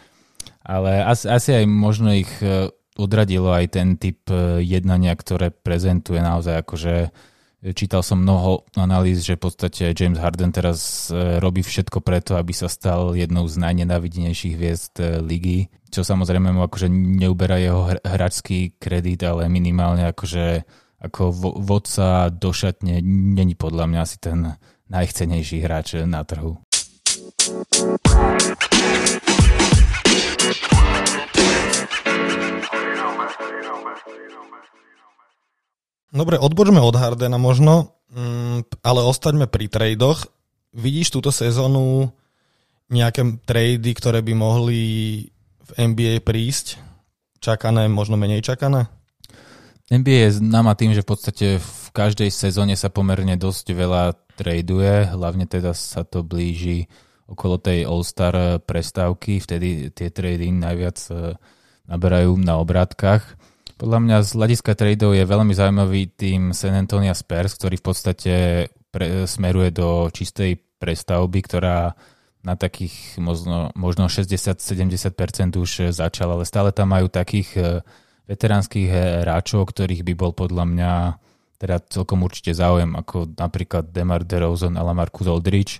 Ale 0.65 1.05
asi, 1.05 1.29
asi 1.29 1.51
aj 1.63 1.65
možno 1.69 2.15
ich 2.15 2.31
e, 2.41 2.71
odradilo 2.97 3.53
aj 3.53 3.77
ten 3.77 4.01
typ 4.01 4.25
e, 4.31 4.63
jednania, 4.65 5.13
ktoré 5.13 5.53
prezentuje 5.53 6.23
naozaj 6.23 6.65
akože 6.65 6.95
čítal 7.71 8.03
som 8.03 8.19
mnoho 8.19 8.67
analýz, 8.75 9.23
že 9.23 9.39
v 9.39 9.47
podstate 9.47 9.95
James 9.95 10.19
Harden 10.19 10.51
teraz 10.51 11.07
robí 11.15 11.63
všetko 11.63 12.03
preto, 12.03 12.35
aby 12.35 12.51
sa 12.51 12.67
stal 12.67 13.15
jednou 13.15 13.47
z 13.47 13.55
najnenávidenejších 13.63 14.59
hviezd 14.59 14.99
ligy, 15.23 15.71
čo 15.95 16.03
samozrejme 16.03 16.51
mu 16.51 16.67
akože 16.67 16.91
neuberá 16.91 17.63
jeho 17.63 17.87
hračský 18.03 18.75
kredit, 18.83 19.23
ale 19.23 19.47
minimálne 19.47 20.11
akože 20.11 20.67
ako 21.03 21.35
vodca 21.59 22.31
do 22.31 22.55
šatne 22.55 23.03
není 23.03 23.59
podľa 23.59 23.91
mňa 23.91 24.01
asi 24.07 24.17
ten 24.23 24.55
najchcenejší 24.87 25.59
hráč 25.67 25.99
na 26.07 26.23
trhu. 26.23 26.63
Dobre, 36.13 36.37
odbočme 36.37 36.79
od 36.79 36.95
Hardena 36.95 37.41
možno, 37.41 37.97
mm, 38.13 38.85
ale 38.85 39.01
ostaňme 39.03 39.49
pri 39.49 39.67
tradoch. 39.73 40.29
Vidíš 40.77 41.19
túto 41.19 41.33
sezónu 41.33 42.13
nejaké 42.93 43.25
trady, 43.49 43.91
ktoré 43.97 44.21
by 44.21 44.37
mohli 44.37 44.81
v 45.67 45.71
NBA 45.73 46.21
prísť? 46.21 46.77
Čakané, 47.41 47.89
možno 47.89 48.21
menej 48.21 48.45
čakané? 48.45 48.93
NBA 49.93 50.33
je 50.33 50.41
známa 50.41 50.73
tým, 50.73 50.97
že 50.97 51.05
v 51.05 51.11
podstate 51.13 51.47
v 51.61 51.89
každej 51.93 52.33
sezóne 52.33 52.73
sa 52.81 52.89
pomerne 52.89 53.37
dosť 53.37 53.77
veľa 53.77 54.17
traduje, 54.41 55.13
hlavne 55.13 55.45
teda 55.45 55.77
sa 55.77 56.01
to 56.01 56.25
blíži 56.25 56.89
okolo 57.29 57.61
tej 57.61 57.85
All-Star 57.85 58.65
prestávky, 58.65 59.45
vtedy 59.45 59.93
tie 59.93 60.09
trady 60.09 60.49
najviac 60.49 60.97
e, 61.13 61.37
naberajú 61.93 62.41
na 62.41 62.57
obrátkach. 62.57 63.37
Podľa 63.77 63.99
mňa 64.01 64.17
z 64.25 64.31
hľadiska 64.33 64.73
tradeov 64.73 65.13
je 65.13 65.29
veľmi 65.29 65.53
zaujímavý 65.53 66.09
tým 66.17 66.57
San 66.57 66.73
Antonio 66.73 67.13
Spurs, 67.13 67.53
ktorý 67.61 67.77
v 67.77 67.85
podstate 67.85 68.35
pre, 68.89 69.29
smeruje 69.29 69.77
do 69.77 70.09
čistej 70.09 70.57
prestavby, 70.81 71.41
ktorá 71.45 71.93
na 72.41 72.55
takých 72.57 73.21
možno, 73.21 73.69
možno 73.77 74.09
60-70% 74.09 75.61
už 75.61 75.93
začala, 75.93 76.41
ale 76.41 76.49
stále 76.49 76.73
tam 76.73 76.97
majú 76.97 77.13
takých 77.13 77.51
e, 77.61 77.63
veteránskych 78.27 78.89
hráčov, 79.25 79.71
ktorých 79.71 80.07
by 80.07 80.15
bol 80.15 80.33
podľa 80.35 80.65
mňa 80.69 80.93
teda 81.63 81.79
celkom 81.87 82.27
určite 82.27 82.59
záujem, 82.59 82.91
ako 82.99 83.39
napríklad 83.39 83.95
Demar 83.95 84.27
DeRozan 84.27 84.75
a 84.75 84.83
Lamarcus 84.83 85.31
Aldridge. 85.31 85.79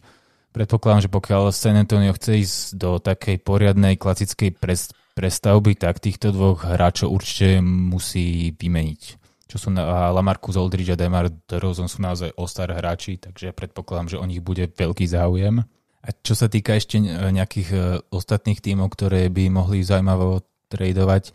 Predpokladám, 0.55 1.09
že 1.09 1.11
pokiaľ 1.11 1.51
San 1.51 1.75
Antonio 1.75 2.15
chce 2.15 2.39
ísť 2.39 2.59
do 2.79 3.03
takej 3.03 3.43
poriadnej 3.43 3.99
klasickej 3.99 4.63
pres, 4.63 4.95
prestavby, 5.19 5.75
tak 5.75 5.99
týchto 5.99 6.31
dvoch 6.31 6.63
hráčov 6.63 7.11
určite 7.11 7.59
musí 7.65 8.55
vymeniť. 8.55 9.03
Čo 9.51 9.57
sú 9.59 9.69
na, 9.69 10.15
Lamarcus 10.15 10.55
Aldridge 10.55 10.95
a 10.95 10.97
Demar 10.97 11.29
DeRozan 11.29 11.91
sú 11.91 11.99
naozaj 11.99 12.31
ostar 12.39 12.71
hráči, 12.73 13.19
takže 13.19 13.51
predpokladám, 13.51 14.17
že 14.17 14.21
o 14.23 14.29
nich 14.29 14.41
bude 14.41 14.71
veľký 14.71 15.05
záujem. 15.05 15.67
A 16.03 16.09
čo 16.25 16.35
sa 16.35 16.47
týka 16.47 16.75
ešte 16.79 16.99
nejakých 17.03 17.69
e, 17.75 17.79
ostatných 18.11 18.59
tímov, 18.59 18.91
ktoré 18.91 19.31
by 19.31 19.51
mohli 19.51 19.87
zaujímavo 19.87 20.43
tradovať, 20.67 21.31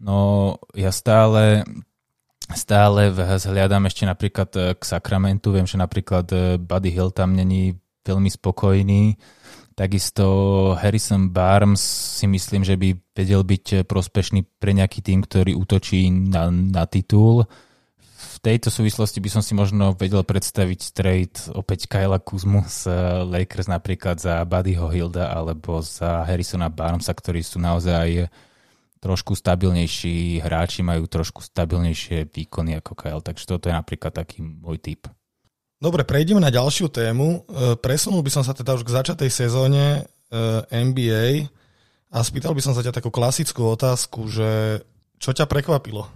No 0.00 0.56
ja 0.76 0.92
stále 0.92 1.64
stále 2.54 3.10
vzhľadám 3.10 3.90
ešte 3.90 4.06
napríklad 4.06 4.50
e, 4.54 4.60
k 4.78 4.82
Sacramentu, 4.86 5.50
viem, 5.50 5.66
že 5.66 5.80
napríklad 5.80 6.26
e, 6.30 6.38
Buddy 6.62 6.90
Hill 6.94 7.10
tam 7.10 7.34
není 7.34 7.74
veľmi 8.06 8.30
spokojný, 8.30 9.18
takisto 9.74 10.24
Harrison 10.78 11.34
Barnes 11.34 11.82
si 12.22 12.30
myslím, 12.30 12.62
že 12.62 12.78
by 12.78 12.94
vedel 13.18 13.42
byť 13.42 13.64
e, 13.72 13.76
prospešný 13.82 14.46
pre 14.62 14.70
nejaký 14.78 15.02
tým, 15.02 15.26
ktorý 15.26 15.58
útočí 15.58 16.06
na, 16.06 16.46
na 16.54 16.86
titul. 16.86 17.50
V 18.16 18.38
tejto 18.44 18.70
súvislosti 18.70 19.18
by 19.18 19.30
som 19.32 19.42
si 19.42 19.58
možno 19.58 19.96
vedel 19.98 20.22
predstaviť 20.22 20.80
trade 20.94 21.36
opäť 21.56 21.90
Kyla 21.90 22.22
Kuzmu 22.22 22.62
z 22.68 22.86
Lakers 23.26 23.66
napríklad 23.66 24.22
za 24.22 24.46
Buddyho 24.46 24.86
Hilda 24.92 25.34
alebo 25.34 25.82
za 25.82 26.22
Harrisona 26.22 26.70
Barnesa, 26.70 27.16
ktorí 27.16 27.42
sú 27.42 27.58
naozaj 27.58 28.28
trošku 29.00 29.36
stabilnejší 29.36 30.40
hráči 30.40 30.80
majú 30.80 31.06
trošku 31.06 31.44
stabilnejšie 31.44 32.28
výkony 32.32 32.80
ako 32.80 32.92
Kyle, 32.96 33.22
takže 33.22 33.44
toto 33.46 33.68
je 33.68 33.74
napríklad 33.76 34.12
taký 34.12 34.42
môj 34.42 34.80
typ. 34.80 35.06
Dobre, 35.76 36.08
prejdeme 36.08 36.40
na 36.40 36.48
ďalšiu 36.48 36.88
tému. 36.88 37.44
E, 37.44 37.76
presunul 37.76 38.24
by 38.24 38.32
som 38.32 38.44
sa 38.44 38.56
teda 38.56 38.72
už 38.80 38.82
k 38.88 38.96
začatej 38.96 39.28
sezóne 39.28 40.08
e, 40.32 40.40
NBA 40.72 41.52
a 42.08 42.18
spýtal 42.24 42.56
by 42.56 42.64
som 42.64 42.72
sa 42.72 42.80
ťa 42.80 42.96
takú 42.96 43.12
klasickú 43.12 43.76
otázku, 43.76 44.24
že 44.24 44.80
čo 45.20 45.36
ťa 45.36 45.44
prekvapilo? 45.44 46.08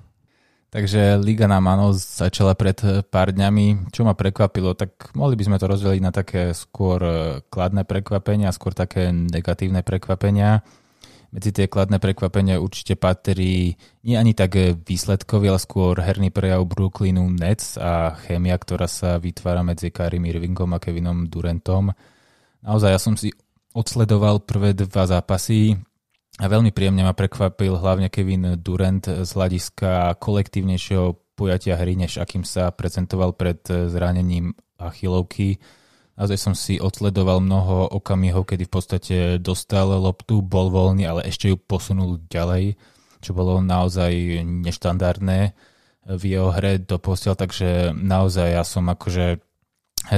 Takže 0.70 1.18
Liga 1.18 1.50
nám 1.50 1.66
áno 1.66 1.90
začala 1.92 2.54
pred 2.54 2.78
pár 3.10 3.34
dňami. 3.34 3.90
Čo 3.90 4.06
ma 4.06 4.14
prekvapilo, 4.14 4.78
tak 4.78 5.10
mohli 5.18 5.34
by 5.34 5.50
sme 5.50 5.58
to 5.58 5.66
rozdeliť 5.66 6.00
na 6.00 6.14
také 6.14 6.54
skôr 6.54 7.00
e, 7.02 7.14
kladné 7.52 7.82
prekvapenia, 7.84 8.54
skôr 8.54 8.72
také 8.72 9.10
negatívne 9.12 9.82
prekvapenia. 9.82 10.62
Medzi 11.30 11.54
tie 11.54 11.70
kladné 11.70 12.02
prekvapenia 12.02 12.58
určite 12.58 12.98
patrí 12.98 13.78
nie 14.02 14.18
ani 14.18 14.34
tak 14.34 14.58
výsledkový, 14.82 15.54
ale 15.54 15.62
skôr 15.62 15.94
herný 16.02 16.34
prejav 16.34 16.66
Brooklynu 16.66 17.22
Nets 17.30 17.78
a 17.78 18.18
chémia, 18.26 18.58
ktorá 18.58 18.90
sa 18.90 19.14
vytvára 19.22 19.62
medzi 19.62 19.94
Karim 19.94 20.26
Irvingom 20.26 20.74
a 20.74 20.82
Kevinom 20.82 21.30
Durantom. 21.30 21.94
Naozaj 22.66 22.90
ja 22.90 22.98
som 22.98 23.14
si 23.14 23.30
odsledoval 23.70 24.42
prvé 24.42 24.74
dva 24.74 25.06
zápasy 25.06 25.78
a 26.42 26.50
veľmi 26.50 26.74
príjemne 26.74 27.06
ma 27.06 27.14
prekvapil 27.14 27.78
hlavne 27.78 28.10
Kevin 28.10 28.58
Durant 28.58 29.06
z 29.06 29.30
hľadiska 29.30 30.18
kolektívnejšieho 30.18 31.38
pojatia 31.38 31.78
hry, 31.78 31.94
než 31.94 32.18
akým 32.18 32.42
sa 32.42 32.74
prezentoval 32.74 33.38
pred 33.38 33.62
zranením 33.64 34.50
Achilovky. 34.82 35.62
Naozaj 36.20 36.36
som 36.36 36.52
si 36.52 36.76
odsledoval 36.76 37.40
mnoho 37.40 37.88
okamihov, 37.96 38.44
kedy 38.44 38.68
v 38.68 38.72
podstate 38.76 39.16
dostal 39.40 39.88
loptu, 39.88 40.44
bol 40.44 40.68
voľný, 40.68 41.08
ale 41.08 41.24
ešte 41.24 41.48
ju 41.48 41.56
posunul 41.56 42.20
ďalej, 42.28 42.76
čo 43.24 43.32
bolo 43.32 43.64
naozaj 43.64 44.44
neštandardné 44.44 45.56
v 46.04 46.22
jeho 46.28 46.52
hre 46.52 46.76
do 46.76 47.00
posiel, 47.00 47.32
takže 47.32 47.96
naozaj 47.96 48.52
ja 48.52 48.68
som 48.68 48.84
akože 48.92 49.40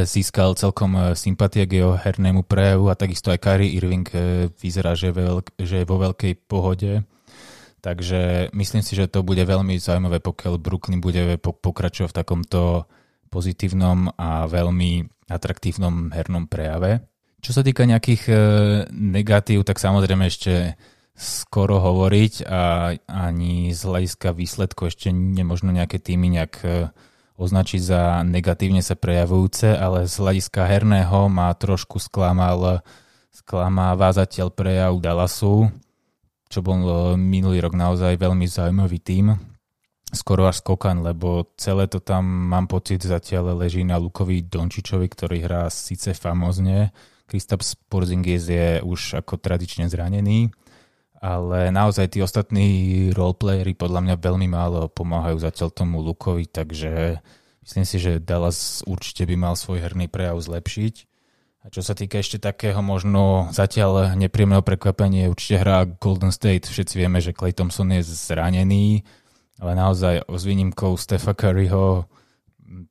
získal 0.03 0.59
celkom 0.59 1.15
sympatie 1.15 1.71
k 1.71 1.87
jeho 1.87 1.95
hernému 1.95 2.51
prejavu 2.51 2.91
a 2.91 2.99
takisto 2.99 3.31
aj 3.31 3.39
Kyrie 3.39 3.79
Irving 3.79 4.07
e, 4.15 4.51
vyzerá, 4.59 4.99
že 4.99 5.15
veľk, 5.15 5.59
že 5.59 5.83
je 5.83 5.89
vo 5.91 6.03
veľkej 6.03 6.35
pohode. 6.51 7.07
Takže 7.83 8.55
myslím 8.55 8.83
si, 8.83 8.95
že 8.95 9.11
to 9.11 9.27
bude 9.27 9.43
veľmi 9.43 9.75
zaujímavé, 9.75 10.23
pokiaľ 10.23 10.55
Brooklyn 10.59 11.03
bude 11.03 11.35
pokračovať 11.43 12.11
v 12.11 12.19
takomto 12.19 12.61
pozitívnom 13.33 14.13
a 14.21 14.45
veľmi 14.45 15.09
atraktívnom 15.33 16.13
hernom 16.13 16.45
prejave. 16.45 17.09
Čo 17.41 17.57
sa 17.57 17.63
týka 17.65 17.89
nejakých 17.89 18.23
e, 18.29 18.35
negatív, 18.93 19.65
tak 19.65 19.81
samozrejme 19.81 20.29
ešte 20.29 20.77
skoro 21.17 21.81
hovoriť 21.81 22.45
a 22.45 22.95
ani 23.09 23.73
z 23.73 23.81
hľadiska 23.85 24.37
výsledku 24.37 24.89
ešte 24.89 25.13
nemožno 25.13 25.73
nejaké 25.73 26.01
týmy 26.01 26.29
nejak 26.41 26.55
označiť 27.37 27.81
za 27.81 28.23
negatívne 28.23 28.81
sa 28.85 28.95
prejavujúce, 28.95 29.75
ale 29.75 30.07
z 30.07 30.15
hľadiska 30.15 30.63
herného 30.69 31.27
ma 31.27 31.51
trošku 31.53 31.99
sklamal, 31.99 32.85
sklamáva 33.33 34.15
zatiaľ 34.15 34.53
prejav 34.53 34.95
Dallasu, 35.03 35.73
čo 36.53 36.59
bol 36.61 36.81
e, 36.85 36.95
minulý 37.17 37.65
rok 37.65 37.73
naozaj 37.73 38.21
veľmi 38.21 38.45
zaujímavý 38.45 38.99
tým. 39.01 39.52
Skoro 40.13 40.45
až 40.45 40.61
skokan, 40.61 41.01
lebo 41.01 41.49
celé 41.57 41.89
to 41.89 41.97
tam 41.97 42.29
mám 42.29 42.69
pocit 42.69 43.01
zatiaľ 43.01 43.57
leží 43.57 43.81
na 43.81 43.97
Lukovi 43.97 44.45
Dončičovi, 44.45 45.09
ktorý 45.09 45.41
hrá 45.41 45.73
síce 45.73 46.13
famozne. 46.13 46.93
Kristaps 47.25 47.81
Porzingis 47.89 48.45
je 48.45 48.85
už 48.85 49.25
ako 49.25 49.41
tradične 49.41 49.89
zranený, 49.89 50.53
ale 51.17 51.73
naozaj 51.73 52.13
tí 52.13 52.21
ostatní 52.21 53.09
roleplayery 53.17 53.73
podľa 53.73 54.05
mňa 54.05 54.17
veľmi 54.21 54.53
málo 54.53 54.93
pomáhajú 54.93 55.41
zatiaľ 55.41 55.73
tomu 55.73 56.05
Lukovi, 56.05 56.45
takže 56.45 57.25
myslím 57.65 57.85
si, 57.89 57.97
že 57.97 58.21
Dallas 58.21 58.85
určite 58.85 59.25
by 59.25 59.35
mal 59.41 59.55
svoj 59.57 59.81
herný 59.81 60.13
prejav 60.13 60.37
zlepšiť. 60.45 60.95
A 61.63 61.71
čo 61.71 61.81
sa 61.81 61.97
týka 61.97 62.21
ešte 62.21 62.37
takého 62.37 62.83
možno 62.85 63.49
zatiaľ 63.55 64.19
nepríjemného 64.19 64.67
prekvapenia, 64.67 65.31
určite 65.33 65.63
hrá 65.63 65.89
Golden 65.89 66.35
State. 66.35 66.69
Všetci 66.69 67.01
vieme, 67.01 67.23
že 67.23 67.33
Clay 67.33 67.57
Thompson 67.57 67.87
je 67.97 68.03
zranený, 68.03 69.07
ale 69.61 69.73
naozaj 69.77 70.25
s 70.25 70.45
výnimkou 70.45 70.97
Stefa 70.97 71.37
Curryho 71.37 72.07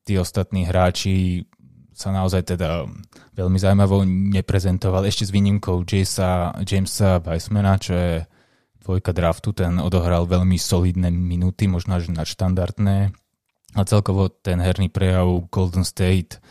tí 0.05 0.19
ostatní 0.19 0.67
hráči 0.67 1.45
sa 1.91 2.09
naozaj 2.09 2.55
teda 2.55 2.89
veľmi 3.37 3.57
zaujímavo 3.61 4.01
neprezentovali. 4.07 5.11
Ešte 5.11 5.29
s 5.29 5.35
výnimkou 5.35 5.85
Jamesa, 5.85 6.55
Jamesa 6.65 7.21
Weissmana, 7.21 7.77
čo 7.77 7.93
je 7.93 8.13
dvojka 8.81 9.13
draftu, 9.13 9.53
ten 9.53 9.77
odohral 9.77 10.25
veľmi 10.25 10.57
solidné 10.57 11.13
minúty, 11.13 11.69
možno 11.69 12.01
až 12.01 12.09
na 12.09 12.25
štandardné. 12.25 13.13
A 13.77 13.81
celkovo 13.87 14.27
ten 14.27 14.59
herný 14.59 14.89
prejav 14.89 15.29
Golden 15.53 15.85
State 15.85 16.41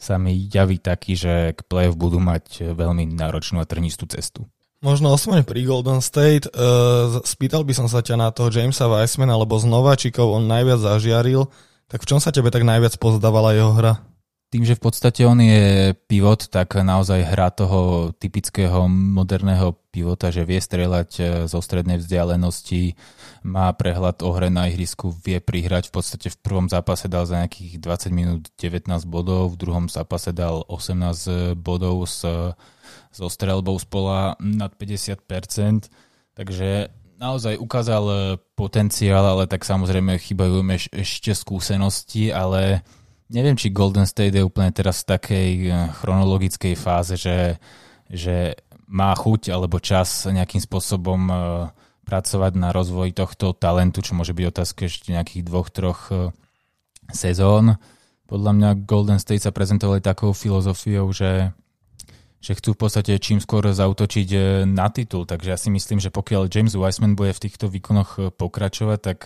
sa 0.00 0.18
mi 0.18 0.34
javí 0.50 0.80
taký, 0.80 1.14
že 1.14 1.54
k 1.54 1.60
playoff 1.68 1.94
budú 1.94 2.18
mať 2.18 2.74
veľmi 2.74 3.14
náročnú 3.14 3.62
a 3.62 3.68
trnistú 3.68 4.08
cestu. 4.10 4.48
Možno 4.84 5.16
osmene 5.16 5.48
pri 5.48 5.64
Golden 5.64 6.04
State. 6.04 6.44
Uh, 6.52 7.24
spýtal 7.24 7.64
by 7.64 7.72
som 7.72 7.88
sa 7.88 8.04
ťa 8.04 8.20
na 8.20 8.28
toho 8.28 8.52
Jamesa 8.52 8.84
Weissmana, 8.84 9.32
lebo 9.32 9.56
z 9.56 9.64
Nováčikov 9.64 10.28
on 10.36 10.44
najviac 10.44 10.76
zažiaril. 10.76 11.48
Tak 11.88 12.04
v 12.04 12.08
čom 12.12 12.20
sa 12.20 12.28
tebe 12.28 12.52
tak 12.52 12.68
najviac 12.68 13.00
pozdávala 13.00 13.56
jeho 13.56 13.72
hra? 13.72 14.04
Tým, 14.54 14.62
že 14.62 14.78
v 14.78 14.86
podstate 14.86 15.26
on 15.26 15.42
je 15.42 15.98
pivot, 16.06 16.46
tak 16.46 16.78
naozaj 16.78 17.26
hrá 17.26 17.50
toho 17.50 18.14
typického 18.14 18.86
moderného 18.86 19.74
pivota, 19.90 20.30
že 20.30 20.46
vie 20.46 20.62
strieľať 20.62 21.10
e, 21.18 21.22
zo 21.50 21.58
strednej 21.58 21.98
vzdialenosti, 21.98 22.94
má 23.42 23.74
prehľad 23.74 24.22
o 24.22 24.30
hre 24.30 24.54
na 24.54 24.70
ihrisku, 24.70 25.10
vie 25.10 25.42
prihrať. 25.42 25.90
V 25.90 25.98
podstate 25.98 26.30
v 26.30 26.38
prvom 26.38 26.70
zápase 26.70 27.10
dal 27.10 27.26
za 27.26 27.42
nejakých 27.42 27.82
20 27.82 28.14
minút 28.14 28.42
19 28.62 28.86
bodov, 29.10 29.58
v 29.58 29.58
druhom 29.58 29.90
zápase 29.90 30.30
dal 30.30 30.62
18 30.70 31.58
bodov 31.58 32.06
s, 32.06 32.22
so 33.10 33.26
strelbou 33.26 33.74
z 33.82 33.90
pola 33.90 34.38
nad 34.38 34.70
50%. 34.70 35.90
Takže 36.38 36.94
naozaj 37.18 37.58
ukázal 37.58 38.38
potenciál, 38.54 39.34
ale 39.34 39.50
tak 39.50 39.66
samozrejme 39.66 40.14
chýbajú 40.14 40.62
ešte 40.94 41.34
skúsenosti, 41.34 42.30
ale 42.30 42.86
neviem, 43.32 43.56
či 43.56 43.72
Golden 43.72 44.04
State 44.04 44.36
je 44.36 44.44
úplne 44.44 44.74
teraz 44.74 45.04
v 45.04 45.16
takej 45.16 45.50
eh, 45.68 45.74
chronologickej 46.02 46.74
fáze, 46.76 47.16
že, 47.16 47.56
že 48.10 48.58
má 48.84 49.14
chuť 49.16 49.54
alebo 49.54 49.80
čas 49.80 50.28
nejakým 50.28 50.60
spôsobom 50.60 51.20
eh, 51.30 51.36
pracovať 52.04 52.52
na 52.60 52.68
rozvoji 52.68 53.16
tohto 53.16 53.56
talentu, 53.56 54.04
čo 54.04 54.12
môže 54.12 54.36
byť 54.36 54.44
otázka 54.44 54.80
ešte 54.84 55.14
nejakých 55.14 55.42
dvoch, 55.46 55.68
troch 55.72 56.00
eh, 56.12 56.28
sezón. 57.12 57.80
Podľa 58.24 58.52
mňa 58.56 58.70
Golden 58.88 59.20
State 59.20 59.44
sa 59.44 59.52
prezentovali 59.52 60.00
takou 60.00 60.32
filozofiou, 60.32 61.12
že, 61.12 61.52
že 62.40 62.56
chcú 62.56 62.72
v 62.72 62.80
podstate 62.88 63.20
čím 63.20 63.36
skôr 63.36 63.68
zautočiť 63.68 64.28
na 64.64 64.88
titul. 64.88 65.28
Takže 65.28 65.52
ja 65.52 65.58
si 65.60 65.68
myslím, 65.68 66.00
že 66.00 66.08
pokiaľ 66.08 66.48
James 66.48 66.72
Wiseman 66.72 67.20
bude 67.20 67.36
v 67.36 67.42
týchto 67.44 67.68
výkonoch 67.68 68.32
pokračovať, 68.40 68.98
tak 69.04 69.18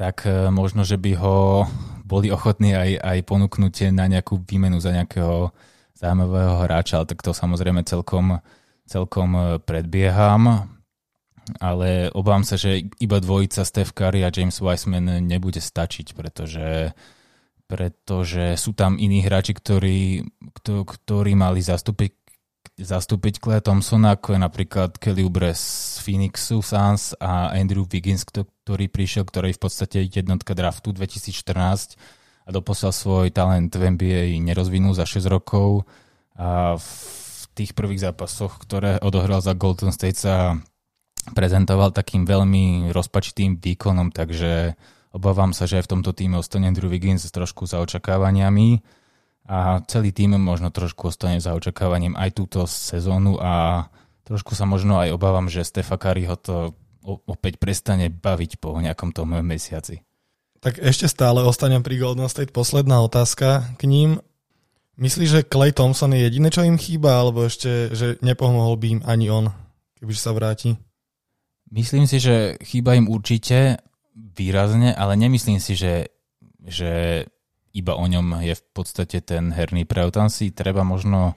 tak 0.00 0.24
možno, 0.48 0.88
že 0.88 0.96
by 0.96 1.12
ho 1.20 1.68
boli 2.08 2.32
ochotní 2.32 2.72
aj, 2.72 2.96
aj 3.04 3.18
ponúknuť 3.28 3.92
na 3.92 4.08
nejakú 4.08 4.40
výmenu 4.40 4.80
za 4.80 4.96
nejakého 4.96 5.52
zaujímavého 5.92 6.64
hráča, 6.64 7.02
ale 7.02 7.10
tak 7.12 7.20
to 7.20 7.36
samozrejme 7.36 7.84
celkom, 7.84 8.40
celkom 8.88 9.30
e, 9.36 9.42
predbieham. 9.60 10.72
Ale 11.60 12.12
obávam 12.12 12.44
sa, 12.44 12.60
že 12.60 12.92
iba 13.00 13.20
dvojica 13.20 13.64
Steph 13.64 13.96
Curry 13.96 14.20
a 14.20 14.32
James 14.32 14.60
Wiseman 14.60 15.24
nebude 15.24 15.64
stačiť, 15.64 16.12
pretože, 16.12 16.92
pretože 17.64 18.52
sú 18.60 18.76
tam 18.76 19.00
iní 19.00 19.24
hráči, 19.24 19.56
ktorí, 19.56 20.28
ktorí 20.64 21.32
mali 21.32 21.64
zastúpiť 21.64 22.17
zastúpiť 22.78 23.42
Clay 23.42 23.58
Thompsona, 23.58 24.14
ako 24.14 24.38
je 24.38 24.40
napríklad 24.40 24.90
Kelly 25.02 25.26
Oubre 25.26 25.50
z 25.50 25.98
Phoenixu 25.98 26.62
Suns 26.62 27.12
a 27.18 27.50
Andrew 27.50 27.82
Wiggins, 27.84 28.22
ktorý 28.22 28.86
prišiel, 28.86 29.26
ktorý 29.26 29.50
v 29.50 29.60
podstate 29.60 30.06
jednotka 30.06 30.54
draftu 30.54 30.94
2014 30.94 31.98
a 32.46 32.50
doposiaľ 32.54 32.92
svoj 32.94 33.26
talent 33.34 33.74
v 33.74 33.82
NBA 33.98 34.38
nerozvinul 34.40 34.94
za 34.94 35.04
6 35.04 35.26
rokov. 35.26 35.84
A 36.38 36.78
v 36.78 36.90
tých 37.58 37.74
prvých 37.74 38.06
zápasoch, 38.08 38.62
ktoré 38.62 39.02
odohral 39.02 39.42
za 39.42 39.58
Golden 39.58 39.90
State 39.90 40.22
sa 40.22 40.54
prezentoval 41.34 41.90
takým 41.90 42.24
veľmi 42.24 42.94
rozpačitým 42.94 43.58
výkonom, 43.58 44.14
takže 44.14 44.78
obávam 45.10 45.50
sa, 45.50 45.66
že 45.66 45.82
aj 45.82 45.90
v 45.90 45.92
tomto 45.98 46.14
týme 46.14 46.38
ostane 46.38 46.70
Andrew 46.70 46.88
Wiggins 46.88 47.26
trošku 47.26 47.66
za 47.66 47.82
očakávaniami 47.82 48.80
a 49.48 49.80
celý 49.88 50.12
tým 50.12 50.36
možno 50.36 50.68
trošku 50.68 51.08
ostane 51.08 51.40
za 51.40 51.56
očakávaním 51.56 52.12
aj 52.20 52.36
túto 52.36 52.68
sezónu 52.68 53.40
a 53.40 53.88
trošku 54.28 54.52
sa 54.52 54.68
možno 54.68 55.00
aj 55.00 55.16
obávam, 55.16 55.48
že 55.48 55.64
Stefa 55.64 55.96
ho 55.96 56.36
to 56.36 56.76
opäť 57.24 57.56
prestane 57.56 58.12
baviť 58.12 58.60
po 58.60 58.76
nejakom 58.76 59.16
tom 59.16 59.32
mesiaci. 59.40 60.04
Tak 60.60 60.76
ešte 60.76 61.08
stále 61.08 61.40
ostanem 61.40 61.80
pri 61.80 61.96
Golden 61.96 62.28
State. 62.28 62.52
Posledná 62.52 63.00
otázka 63.00 63.64
k 63.80 63.82
ním. 63.88 64.20
Myslíš, 64.98 65.30
že 65.30 65.46
Clay 65.46 65.70
Thompson 65.70 66.12
je 66.12 66.26
jediné, 66.26 66.50
čo 66.50 66.66
im 66.66 66.76
chýba, 66.76 67.22
alebo 67.22 67.46
ešte, 67.46 67.94
že 67.94 68.18
nepomohol 68.20 68.74
by 68.76 68.86
im 68.98 69.00
ani 69.06 69.30
on, 69.30 69.54
kebyže 70.02 70.20
sa 70.20 70.34
vráti? 70.34 70.74
Myslím 71.70 72.10
si, 72.10 72.18
že 72.18 72.58
chýba 72.66 72.98
im 72.98 73.06
určite 73.06 73.78
výrazne, 74.12 74.90
ale 74.90 75.14
nemyslím 75.14 75.62
si, 75.62 75.78
že, 75.78 76.10
že 76.66 77.22
iba 77.76 77.94
o 77.94 78.04
ňom 78.04 78.40
je 78.44 78.54
v 78.56 78.64
podstate 78.72 79.20
ten 79.20 79.52
herný 79.52 79.84
prejav. 79.84 80.14
Tam 80.14 80.28
si 80.32 80.50
treba 80.52 80.82
možno 80.82 81.36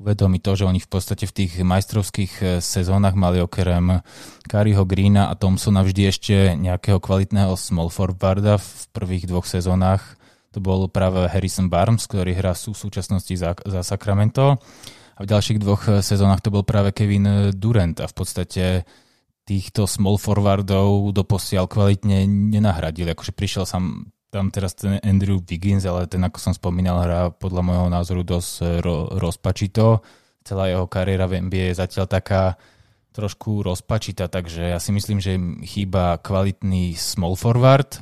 uvedomiť 0.00 0.40
to, 0.40 0.52
že 0.56 0.68
oni 0.68 0.80
v 0.80 0.90
podstate 0.90 1.24
v 1.28 1.36
tých 1.36 1.52
majstrovských 1.60 2.32
eh, 2.40 2.48
sezónach 2.58 3.14
mali 3.14 3.38
okrem 3.44 4.00
Kariho 4.48 4.82
Greena 4.88 5.28
a 5.28 5.36
Thompsona 5.36 5.84
vždy 5.84 6.02
ešte 6.08 6.36
nejakého 6.56 6.98
kvalitného 6.98 7.52
small 7.54 7.92
forwarda 7.92 8.56
v 8.58 8.70
prvých 8.96 9.28
dvoch 9.28 9.44
sezónach. 9.44 10.16
To 10.52 10.60
bol 10.60 10.84
práve 10.88 11.24
Harrison 11.32 11.72
Barnes, 11.72 12.04
ktorý 12.04 12.36
hrá 12.36 12.52
v 12.52 12.76
súčasnosti 12.76 13.32
za, 13.32 13.56
za 13.64 13.80
Sacramento. 13.80 14.60
A 15.16 15.20
v 15.24 15.28
ďalších 15.28 15.60
dvoch 15.60 15.82
eh, 15.88 16.00
sezónach 16.00 16.40
to 16.40 16.48
bol 16.48 16.64
práve 16.64 16.96
Kevin 16.96 17.52
Durant 17.52 18.00
a 18.00 18.08
v 18.08 18.14
podstate 18.16 18.64
týchto 19.42 19.90
small 19.90 20.16
forwardov 20.16 21.10
doposiaľ 21.12 21.66
kvalitne 21.66 22.24
nenahradili. 22.26 23.10
Akože 23.12 23.34
prišiel 23.34 23.66
sam 23.66 24.14
tam 24.32 24.48
teraz 24.48 24.72
ten 24.72 24.96
Andrew 25.04 25.44
Wiggins, 25.44 25.84
ale 25.84 26.08
ten, 26.08 26.24
ako 26.24 26.40
som 26.40 26.56
spomínal, 26.56 27.04
hrá 27.04 27.28
podľa 27.28 27.60
môjho 27.60 27.88
názoru 27.92 28.24
dosť 28.24 28.52
eh, 28.64 28.68
ro- 28.80 29.12
rozpačito. 29.20 30.00
Celá 30.42 30.72
jeho 30.72 30.88
kariéra 30.88 31.28
v 31.28 31.44
NBA 31.44 31.70
je 31.70 31.80
zatiaľ 31.84 32.08
taká 32.08 32.56
trošku 33.12 33.60
rozpačitá, 33.60 34.32
takže 34.32 34.72
ja 34.72 34.80
si 34.80 34.90
myslím, 34.96 35.20
že 35.20 35.36
im 35.36 35.60
chýba 35.60 36.16
kvalitný 36.18 36.96
small 36.96 37.36
forward 37.36 38.00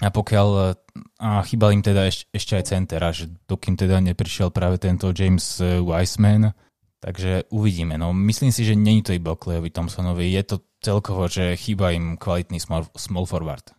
a 0.00 0.08
pokiaľ 0.08 0.80
a 1.20 1.44
chýbal 1.44 1.76
im 1.76 1.84
teda 1.84 2.08
eš, 2.08 2.24
ešte 2.32 2.56
aj 2.56 2.64
center, 2.64 3.04
že 3.12 3.28
dokým 3.44 3.76
teda 3.76 4.00
neprišiel 4.00 4.48
práve 4.48 4.80
tento 4.80 5.12
James 5.12 5.60
eh, 5.60 5.76
Wiseman, 5.78 6.56
takže 7.04 7.52
uvidíme. 7.52 8.00
No, 8.00 8.16
myslím 8.16 8.48
si, 8.48 8.64
že 8.64 8.72
není 8.72 9.04
to 9.04 9.12
iba 9.12 9.36
o 9.36 9.40
Klejovi 9.40 9.68
Thompsonovi, 9.68 10.32
je 10.32 10.42
to 10.42 10.56
celkovo, 10.80 11.28
že 11.28 11.60
chýba 11.60 11.92
im 11.92 12.16
kvalitný 12.16 12.56
small, 12.56 12.88
small 12.96 13.28
forward. 13.28 13.76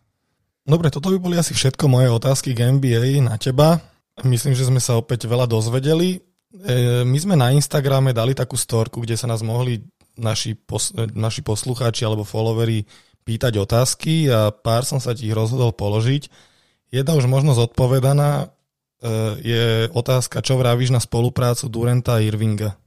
Dobre, 0.62 0.94
toto 0.94 1.10
by 1.10 1.18
boli 1.18 1.34
asi 1.34 1.58
všetko 1.58 1.90
moje 1.90 2.06
otázky 2.06 2.54
k 2.54 2.70
NBA 2.78 3.18
na 3.26 3.34
teba. 3.34 3.82
Myslím, 4.22 4.54
že 4.54 4.68
sme 4.68 4.78
sa 4.78 4.94
opäť 4.94 5.26
veľa 5.26 5.50
dozvedeli. 5.50 6.22
E, 6.54 7.02
my 7.02 7.18
sme 7.18 7.34
na 7.34 7.50
Instagrame 7.50 8.14
dali 8.14 8.30
takú 8.36 8.54
storku, 8.54 9.02
kde 9.02 9.18
sa 9.18 9.26
nás 9.26 9.42
mohli 9.42 9.82
naši, 10.14 10.54
pos- 10.54 10.94
naši 10.94 11.42
poslucháči 11.42 12.06
alebo 12.06 12.22
followery 12.22 12.86
pýtať 13.26 13.58
otázky 13.58 14.30
a 14.30 14.54
pár 14.54 14.86
som 14.86 15.02
sa 15.02 15.18
ti 15.18 15.26
ich 15.26 15.34
rozhodol 15.34 15.74
položiť. 15.74 16.30
Jedna 16.94 17.18
už 17.18 17.26
možno 17.26 17.58
zodpovedaná 17.58 18.46
e, 18.46 18.46
je 19.42 19.64
otázka, 19.90 20.46
čo 20.46 20.60
vravíš 20.60 20.94
na 20.94 21.02
spoluprácu 21.02 21.66
Durenta 21.66 22.20
a 22.20 22.22
Irvinga? 22.22 22.78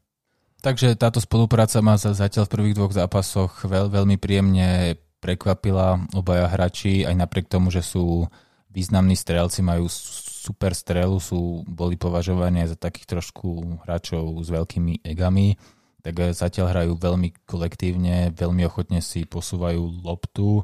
Takže 0.64 0.96
táto 0.96 1.20
spolupráca 1.20 1.78
ma 1.84 2.00
zatiaľ 2.00 2.48
v 2.48 2.54
prvých 2.58 2.78
dvoch 2.80 2.94
zápasoch 2.96 3.68
veľ, 3.68 3.92
veľmi 3.92 4.16
príjemne 4.18 4.98
prekvapila. 5.26 6.06
Obaja 6.14 6.46
hráči, 6.46 7.02
aj 7.02 7.18
napriek 7.18 7.50
tomu, 7.50 7.74
že 7.74 7.82
sú 7.82 8.30
významní 8.70 9.18
strelci, 9.18 9.66
majú 9.66 9.90
super 9.90 10.78
strelu, 10.78 11.18
sú, 11.18 11.66
boli 11.66 11.98
považovaní 11.98 12.70
za 12.70 12.78
takých 12.78 13.18
trošku 13.18 13.82
hráčov 13.82 14.46
s 14.46 14.54
veľkými 14.54 15.02
egami, 15.02 15.58
tak 16.06 16.22
zatiaľ 16.38 16.70
hrajú 16.70 16.92
veľmi 17.02 17.34
kolektívne, 17.50 18.30
veľmi 18.30 18.62
ochotne 18.70 19.02
si 19.02 19.26
posúvajú 19.26 20.06
loptu. 20.06 20.62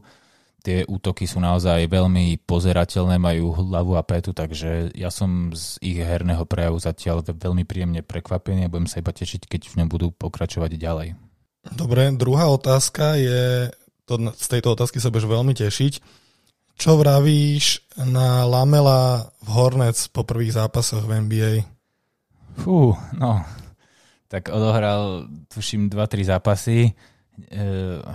Tie 0.61 0.85
útoky 0.85 1.25
sú 1.25 1.41
naozaj 1.41 1.89
veľmi 1.89 2.45
pozerateľné, 2.45 3.17
majú 3.17 3.49
hlavu 3.57 3.97
a 3.97 4.05
petu, 4.05 4.29
takže 4.29 4.93
ja 4.93 5.09
som 5.09 5.49
z 5.57 5.81
ich 5.81 5.97
herného 5.97 6.45
prejavu 6.45 6.77
zatiaľ 6.77 7.25
veľmi 7.25 7.65
príjemne 7.65 8.05
prekvapený 8.05 8.69
a 8.69 8.71
budem 8.71 8.85
sa 8.85 9.01
iba 9.01 9.09
tešiť, 9.09 9.49
keď 9.49 9.73
v 9.73 9.77
ňom 9.81 9.89
budú 9.89 10.13
pokračovať 10.13 10.77
ďalej. 10.77 11.17
Dobre, 11.73 12.13
druhá 12.13 12.45
otázka 12.53 13.17
je 13.17 13.73
to, 14.05 14.33
z 14.33 14.47
tejto 14.47 14.73
otázky 14.73 14.97
sa 14.97 15.13
budeš 15.13 15.29
veľmi 15.29 15.53
tešiť. 15.53 15.93
Čo 16.81 16.97
vravíš 16.97 17.93
na 18.09 18.47
Lamela 18.49 19.29
v 19.45 19.49
Hornets 19.53 20.09
po 20.09 20.25
prvých 20.25 20.57
zápasoch 20.57 21.05
v 21.05 21.21
NBA? 21.27 21.53
Fú, 22.57 22.97
no, 23.15 23.45
tak 24.31 24.49
odohral, 24.49 25.27
tuším, 25.51 25.91
2-3 25.91 26.31
zápasy. 26.31 26.79
E, 26.87 26.91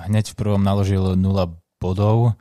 hneď 0.08 0.32
v 0.32 0.38
prvom 0.38 0.64
naložil 0.64 1.14
0 1.14 1.20
bodov. 1.78 2.34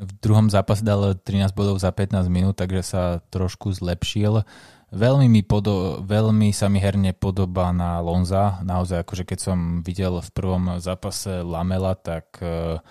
V 0.00 0.10
druhom 0.18 0.48
zápase 0.50 0.82
dal 0.82 1.14
13 1.14 1.52
bodov 1.52 1.78
za 1.78 1.94
15 1.94 2.26
minút, 2.26 2.58
takže 2.58 2.82
sa 2.82 3.02
trošku 3.30 3.70
zlepšil. 3.70 4.42
Veľmi, 4.90 5.30
mi 5.30 5.42
podo- 5.46 6.02
veľmi 6.02 6.50
sa 6.50 6.66
mi 6.66 6.82
herne 6.82 7.14
podobá 7.14 7.70
na 7.70 8.02
Lonza. 8.02 8.58
Naozaj, 8.66 9.06
akože 9.06 9.22
keď 9.22 9.38
som 9.38 9.58
videl 9.86 10.18
v 10.18 10.30
prvom 10.34 10.82
zápase 10.82 11.46
Lamela, 11.46 11.94
tak 11.94 12.42
uh, 12.42 12.82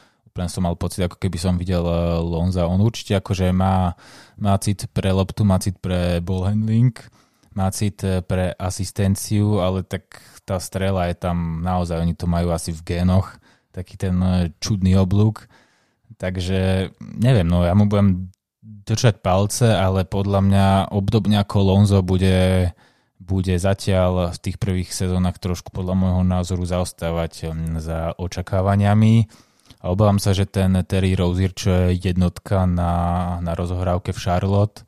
som 0.47 0.63
mal 0.63 0.79
pocit, 0.79 1.03
ako 1.03 1.19
keby 1.19 1.35
som 1.35 1.59
videl 1.59 1.83
uh, 1.83 2.23
Lonza. 2.23 2.71
On 2.71 2.79
určite 2.79 3.19
akože 3.19 3.51
má, 3.51 3.99
má 4.39 4.55
cit 4.63 4.87
pre 4.95 5.11
loptu, 5.11 5.43
má 5.43 5.59
cit 5.59 5.75
pre 5.83 6.23
ball 6.23 6.47
handling, 6.47 6.95
má 7.51 7.67
cit 7.75 7.99
e, 8.07 8.23
pre 8.23 8.55
asistenciu, 8.55 9.59
ale 9.59 9.83
tak 9.83 10.23
tá 10.47 10.55
strela 10.63 11.11
je 11.11 11.19
tam 11.19 11.59
naozaj, 11.59 11.99
oni 11.99 12.15
to 12.15 12.23
majú 12.29 12.55
asi 12.55 12.71
v 12.71 12.85
génoch, 12.87 13.35
taký 13.75 13.99
ten 13.99 14.15
čudný 14.63 14.95
oblúk. 14.95 15.51
Takže 16.15 16.91
neviem, 16.99 17.43
no 17.43 17.67
ja 17.67 17.75
mu 17.75 17.91
budem 17.91 18.31
držať 18.85 19.21
palce, 19.25 19.73
ale 19.73 20.05
podľa 20.05 20.39
mňa 20.45 20.67
obdobne 20.93 21.41
ako 21.41 21.57
Lonzo 21.61 21.99
bude, 22.05 22.71
bude 23.17 23.55
zatiaľ 23.57 24.33
v 24.33 24.37
tých 24.37 24.57
prvých 24.61 24.93
sezónach 24.93 25.41
trošku 25.41 25.73
podľa 25.73 25.95
môjho 25.97 26.23
názoru 26.25 26.63
zaostávať 26.65 27.49
um, 27.49 27.81
za 27.81 28.13
očakávaniami. 28.17 29.25
A 29.79 29.95
obávam 29.95 30.19
sa, 30.19 30.35
že 30.35 30.43
ten 30.43 30.75
Terry 30.83 31.15
Rozier, 31.15 31.55
čo 31.55 31.71
je 31.71 31.97
jednotka 32.03 32.67
na, 32.67 32.93
na 33.39 33.55
rozohrávke 33.55 34.11
v 34.11 34.19
Charlotte, 34.19 34.83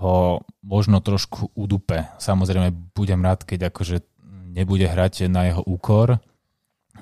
ho 0.00 0.40
možno 0.64 1.02
trošku 1.02 1.52
udupe. 1.52 2.08
Samozrejme, 2.16 2.94
budem 2.96 3.20
rád, 3.20 3.44
keď 3.44 3.68
akože 3.68 4.00
nebude 4.54 4.86
hrať 4.88 5.28
na 5.28 5.50
jeho 5.50 5.62
úkor, 5.66 6.22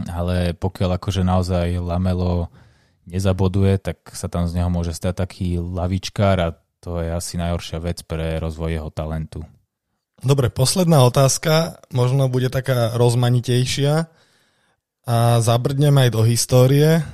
ale 0.09 0.57
pokiaľ 0.57 0.99
akože 0.99 1.23
naozaj 1.23 1.79
Lamelo 1.79 2.51
nezaboduje, 3.09 3.81
tak 3.81 4.05
sa 4.13 4.29
tam 4.29 4.45
z 4.45 4.61
neho 4.61 4.71
môže 4.71 4.93
stať 4.93 5.25
taký 5.25 5.57
lavičkár 5.59 6.37
a 6.39 6.49
to 6.79 7.03
je 7.03 7.11
asi 7.11 7.35
najhoršia 7.41 7.83
vec 7.83 8.05
pre 8.07 8.39
rozvoj 8.39 8.71
jeho 8.79 8.91
talentu. 8.93 9.43
Dobre, 10.19 10.51
posledná 10.51 11.07
otázka, 11.07 11.79
možno 11.95 12.27
bude 12.27 12.51
taká 12.51 12.95
rozmanitejšia 12.99 14.11
a 15.07 15.17
zabrdneme 15.39 16.07
aj 16.07 16.11
do 16.11 16.23
histórie. 16.27 17.07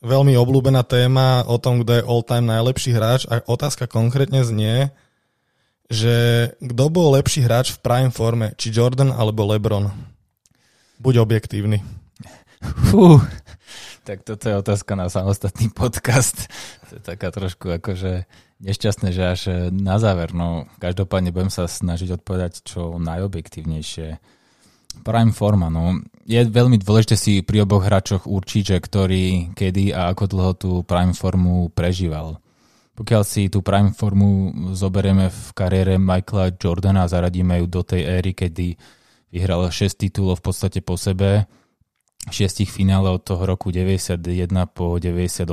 Veľmi 0.00 0.38
obľúbená 0.38 0.80
téma 0.86 1.44
o 1.44 1.60
tom, 1.60 1.84
kto 1.84 2.00
je 2.00 2.06
all-time 2.08 2.48
najlepší 2.48 2.90
hráč 2.96 3.28
a 3.28 3.44
otázka 3.44 3.84
konkrétne 3.84 4.46
znie, 4.46 4.94
že 5.92 6.48
kto 6.60 6.84
bol 6.88 7.16
lepší 7.16 7.44
hráč 7.44 7.72
v 7.76 7.80
prime 7.84 8.12
forme, 8.12 8.56
či 8.56 8.72
Jordan 8.72 9.12
alebo 9.12 9.44
LeBron? 9.48 9.92
Buď 11.00 11.20
objektívny. 11.24 11.84
Fú, 12.90 13.20
tak 14.04 14.24
toto 14.24 14.48
je 14.48 14.60
otázka 14.60 14.92
na 14.96 15.10
samostatný 15.12 15.72
podcast. 15.72 16.48
To 16.88 16.98
je 16.98 17.02
taká 17.02 17.28
trošku 17.28 17.68
akože 17.80 18.24
nešťastné, 18.62 19.08
že 19.14 19.22
až 19.24 19.42
na 19.70 20.00
záver. 20.02 20.34
No, 20.34 20.66
každopádne 20.82 21.30
budem 21.30 21.52
sa 21.52 21.70
snažiť 21.70 22.18
odpovedať 22.18 22.66
čo 22.66 22.98
najobjektívnejšie. 22.98 24.18
Prime 25.04 25.30
forma, 25.30 25.70
no. 25.70 26.02
Je 26.26 26.42
veľmi 26.42 26.80
dôležité 26.82 27.14
si 27.14 27.40
pri 27.46 27.62
oboch 27.62 27.86
hráčoch 27.86 28.26
určiť, 28.26 28.62
že 28.74 28.76
ktorý, 28.82 29.54
kedy 29.54 29.94
a 29.94 30.10
ako 30.10 30.24
dlho 30.26 30.52
tú 30.58 30.70
prime 30.82 31.14
formu 31.14 31.70
prežíval. 31.70 32.42
Pokiaľ 32.98 33.22
si 33.22 33.46
tú 33.46 33.62
prime 33.62 33.94
formu 33.94 34.50
zoberieme 34.74 35.30
v 35.30 35.42
kariére 35.54 35.94
Michaela 36.02 36.50
Jordana 36.50 37.06
a 37.06 37.10
zaradíme 37.10 37.62
ju 37.62 37.66
do 37.70 37.86
tej 37.86 38.02
éry, 38.02 38.34
kedy 38.34 38.74
vyhral 39.30 39.70
6 39.70 40.02
titulov 40.02 40.42
v 40.42 40.50
podstate 40.50 40.82
po 40.82 40.98
sebe, 40.98 41.46
šiestich 42.30 42.70
finále 42.70 43.10
od 43.10 43.24
toho 43.24 43.44
roku 43.44 43.72
91 43.72 44.20
po 44.70 44.96
98, 44.96 45.48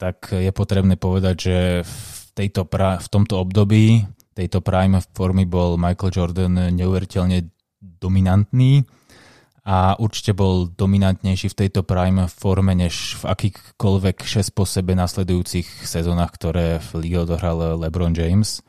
tak 0.00 0.32
je 0.32 0.50
potrebné 0.50 0.96
povedať, 0.96 1.36
že 1.36 1.56
v, 1.84 1.96
tejto 2.32 2.64
pra- 2.64 2.96
v 2.96 3.08
tomto 3.10 3.36
období 3.36 4.06
tejto 4.40 4.64
prime 4.64 5.04
formy 5.12 5.44
bol 5.44 5.76
Michael 5.76 6.14
Jordan 6.14 6.54
neuveriteľne 6.72 7.44
dominantný 7.80 8.88
a 9.68 9.92
určite 10.00 10.32
bol 10.32 10.72
dominantnejší 10.72 11.52
v 11.52 11.58
tejto 11.66 11.84
prime 11.84 12.24
forme 12.32 12.72
než 12.72 13.20
v 13.20 13.28
akýchkoľvek 13.28 14.24
6 14.24 14.56
po 14.56 14.64
sebe 14.64 14.96
nasledujúcich 14.96 15.84
sezónach, 15.84 16.32
ktoré 16.32 16.80
v 16.80 17.04
lige 17.04 17.28
odohral 17.28 17.76
LeBron 17.76 18.16
James. 18.16 18.64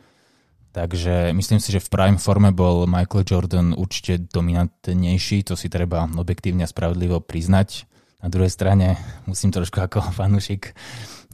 Takže 0.72 1.36
myslím 1.36 1.60
si, 1.60 1.76
že 1.76 1.84
v 1.84 1.92
prime 1.92 2.20
forme 2.20 2.56
bol 2.56 2.88
Michael 2.88 3.28
Jordan 3.28 3.68
určite 3.76 4.24
dominantnejší, 4.24 5.44
to 5.44 5.60
si 5.60 5.68
treba 5.68 6.08
objektívne 6.08 6.64
a 6.64 6.72
spravodlivo 6.72 7.20
priznať. 7.20 7.84
Na 8.24 8.32
druhej 8.32 8.48
strane 8.48 8.96
musím 9.28 9.52
trošku 9.52 9.84
ako 9.84 10.00
fanúšik 10.18 10.72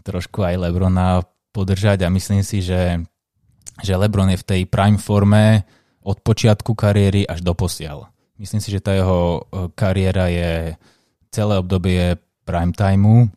trošku 0.02 0.42
aj 0.42 0.56
Lebrona 0.58 1.22
podržať 1.54 2.08
a 2.08 2.14
myslím 2.14 2.42
si, 2.42 2.66
že, 2.66 3.04
že 3.84 3.94
Lebron 3.94 4.32
je 4.34 4.42
v 4.42 4.48
tej 4.48 4.62
prime 4.66 4.98
forme 4.98 5.68
od 6.02 6.18
počiatku 6.24 6.74
kariéry 6.74 7.28
až 7.28 7.44
do 7.44 7.52
posiaľ. 7.52 8.08
Myslím 8.40 8.62
si, 8.64 8.72
že 8.72 8.80
tá 8.80 8.96
jeho 8.96 9.44
e, 9.44 9.70
kariéra 9.76 10.32
je 10.32 10.80
celé 11.30 11.54
obdobie 11.60 12.16
prime 12.48 12.72
timeu. 12.72 13.28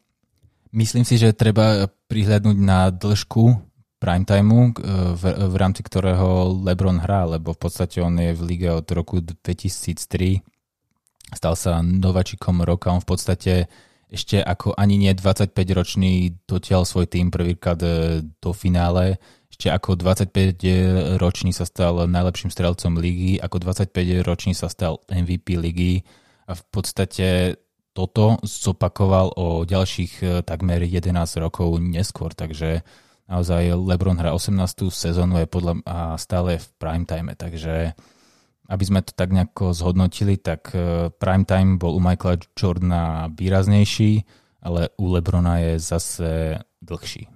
Myslím 0.70 1.02
si, 1.02 1.18
že 1.18 1.34
treba 1.34 1.90
prihľadnúť 2.06 2.56
na 2.60 2.94
dĺžku 2.94 3.69
prime 4.00 4.24
timeu, 4.24 4.72
v, 5.14 5.22
v 5.22 5.54
rámci 5.60 5.84
ktorého 5.84 6.56
LeBron 6.64 7.04
hrá, 7.04 7.28
lebo 7.28 7.52
v 7.52 7.60
podstate 7.60 8.00
on 8.00 8.16
je 8.16 8.32
v 8.32 8.42
lige 8.48 8.68
od 8.72 8.88
roku 8.96 9.20
2003. 9.20 10.40
Stal 11.36 11.54
sa 11.54 11.84
novačikom 11.84 12.64
roka, 12.64 12.90
on 12.90 13.04
v 13.04 13.08
podstate 13.08 13.52
ešte 14.10 14.42
ako 14.42 14.74
ani 14.74 14.98
nie 14.98 15.12
25-ročný 15.14 16.42
dotiaľ 16.50 16.82
svoj 16.82 17.06
tým 17.06 17.30
prvýkrát 17.30 17.78
e, 17.78 18.26
do 18.26 18.50
finále. 18.50 19.22
Ešte 19.46 19.70
ako 19.70 19.94
25-ročný 19.94 21.54
sa 21.54 21.62
stal 21.62 22.10
najlepším 22.10 22.50
strelcom 22.50 22.98
ligy, 22.98 23.38
ako 23.38 23.62
25-ročný 23.62 24.52
sa 24.58 24.66
stal 24.66 24.98
MVP 25.06 25.54
ligy 25.54 26.02
a 26.50 26.58
v 26.58 26.62
podstate 26.74 27.54
toto 27.94 28.42
zopakoval 28.42 29.38
o 29.38 29.62
ďalších 29.62 30.12
e, 30.22 30.26
takmer 30.42 30.82
11 30.82 31.14
rokov 31.38 31.78
neskôr, 31.78 32.34
takže 32.34 32.82
naozaj 33.30 33.78
LeBron 33.78 34.18
hrá 34.18 34.34
18. 34.34 34.90
sezónu 34.90 35.38
je 35.38 35.46
podľa 35.46 35.78
a 35.86 36.18
stále 36.18 36.58
v 36.58 36.66
prime 36.82 37.06
time, 37.06 37.30
takže 37.38 37.94
aby 38.70 38.84
sme 38.86 39.02
to 39.02 39.14
tak 39.14 39.30
nejako 39.30 39.74
zhodnotili, 39.74 40.38
tak 40.38 40.74
e, 40.74 41.10
prime 41.10 41.46
time 41.46 41.78
bol 41.78 41.94
u 41.94 42.02
Michaela 42.02 42.38
Jordana 42.54 43.30
výraznejší, 43.30 44.22
ale 44.62 44.94
u 44.98 45.10
Lebrona 45.10 45.58
je 45.58 45.72
zase 45.78 46.58
dlhší. 46.82 47.26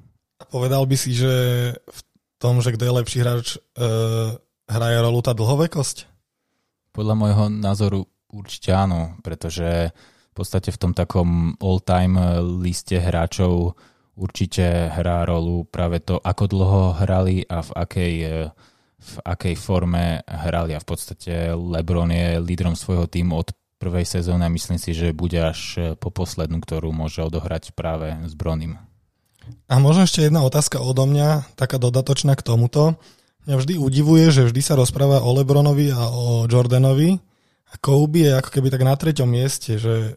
Povedal 0.50 0.86
by 0.86 0.96
si, 0.98 1.10
že 1.14 1.32
v 1.74 2.00
tom, 2.38 2.62
že 2.62 2.74
kto 2.74 2.84
je 2.84 2.98
lepší 3.00 3.18
hráč, 3.24 3.56
uh, 3.56 4.36
hraje 4.68 4.98
rolu 5.00 5.24
tá 5.24 5.32
dlhovekosť? 5.32 6.04
Podľa 6.92 7.14
môjho 7.16 7.44
názoru 7.48 8.04
určite 8.28 8.76
áno, 8.76 9.16
pretože 9.24 9.88
v 10.30 10.34
podstate 10.36 10.68
v 10.68 10.80
tom 10.80 10.92
takom 10.92 11.56
all-time 11.62 12.20
liste 12.60 13.00
hráčov 13.00 13.78
určite 14.14 14.90
hrá 14.94 15.26
rolu 15.26 15.66
práve 15.66 16.00
to, 16.00 16.18
ako 16.22 16.44
dlho 16.46 16.82
hrali 17.02 17.42
a 17.46 17.62
v 17.62 17.70
akej 17.74 18.14
uh, 18.24 18.54
v 19.04 19.14
akej 19.20 19.54
forme 19.60 20.24
hrali 20.24 20.72
a 20.72 20.80
v 20.80 20.86
podstate 20.88 21.52
LeBron 21.52 22.08
je 22.08 22.40
lídrom 22.40 22.72
svojho 22.72 23.04
týmu 23.04 23.36
od 23.36 23.52
prvej 23.76 24.08
sezóny 24.08 24.48
a 24.48 24.54
myslím 24.54 24.80
si, 24.80 24.96
že 24.96 25.12
bude 25.12 25.36
až 25.36 25.92
po 26.00 26.08
poslednú, 26.08 26.64
ktorú 26.64 26.88
môže 26.88 27.20
odohrať 27.20 27.76
práve 27.76 28.16
s 28.24 28.32
Bronym. 28.32 28.80
A 29.68 29.76
možno 29.76 30.08
ešte 30.08 30.24
jedna 30.24 30.40
otázka 30.40 30.80
odo 30.80 31.04
mňa, 31.04 31.52
taká 31.52 31.76
dodatočná 31.76 32.32
k 32.32 32.46
tomuto. 32.46 32.96
Mňa 33.44 33.56
vždy 33.60 33.74
udivuje, 33.76 34.32
že 34.32 34.48
vždy 34.48 34.60
sa 34.64 34.72
rozpráva 34.80 35.20
o 35.20 35.36
Lebronovi 35.36 35.92
a 35.92 36.08
o 36.08 36.48
Jordanovi 36.48 37.20
a 37.68 37.74
Kobe 37.76 38.24
je 38.24 38.32
ako 38.40 38.48
keby 38.56 38.72
tak 38.72 38.88
na 38.88 38.96
treťom 38.96 39.28
mieste, 39.28 39.76
že 39.76 40.16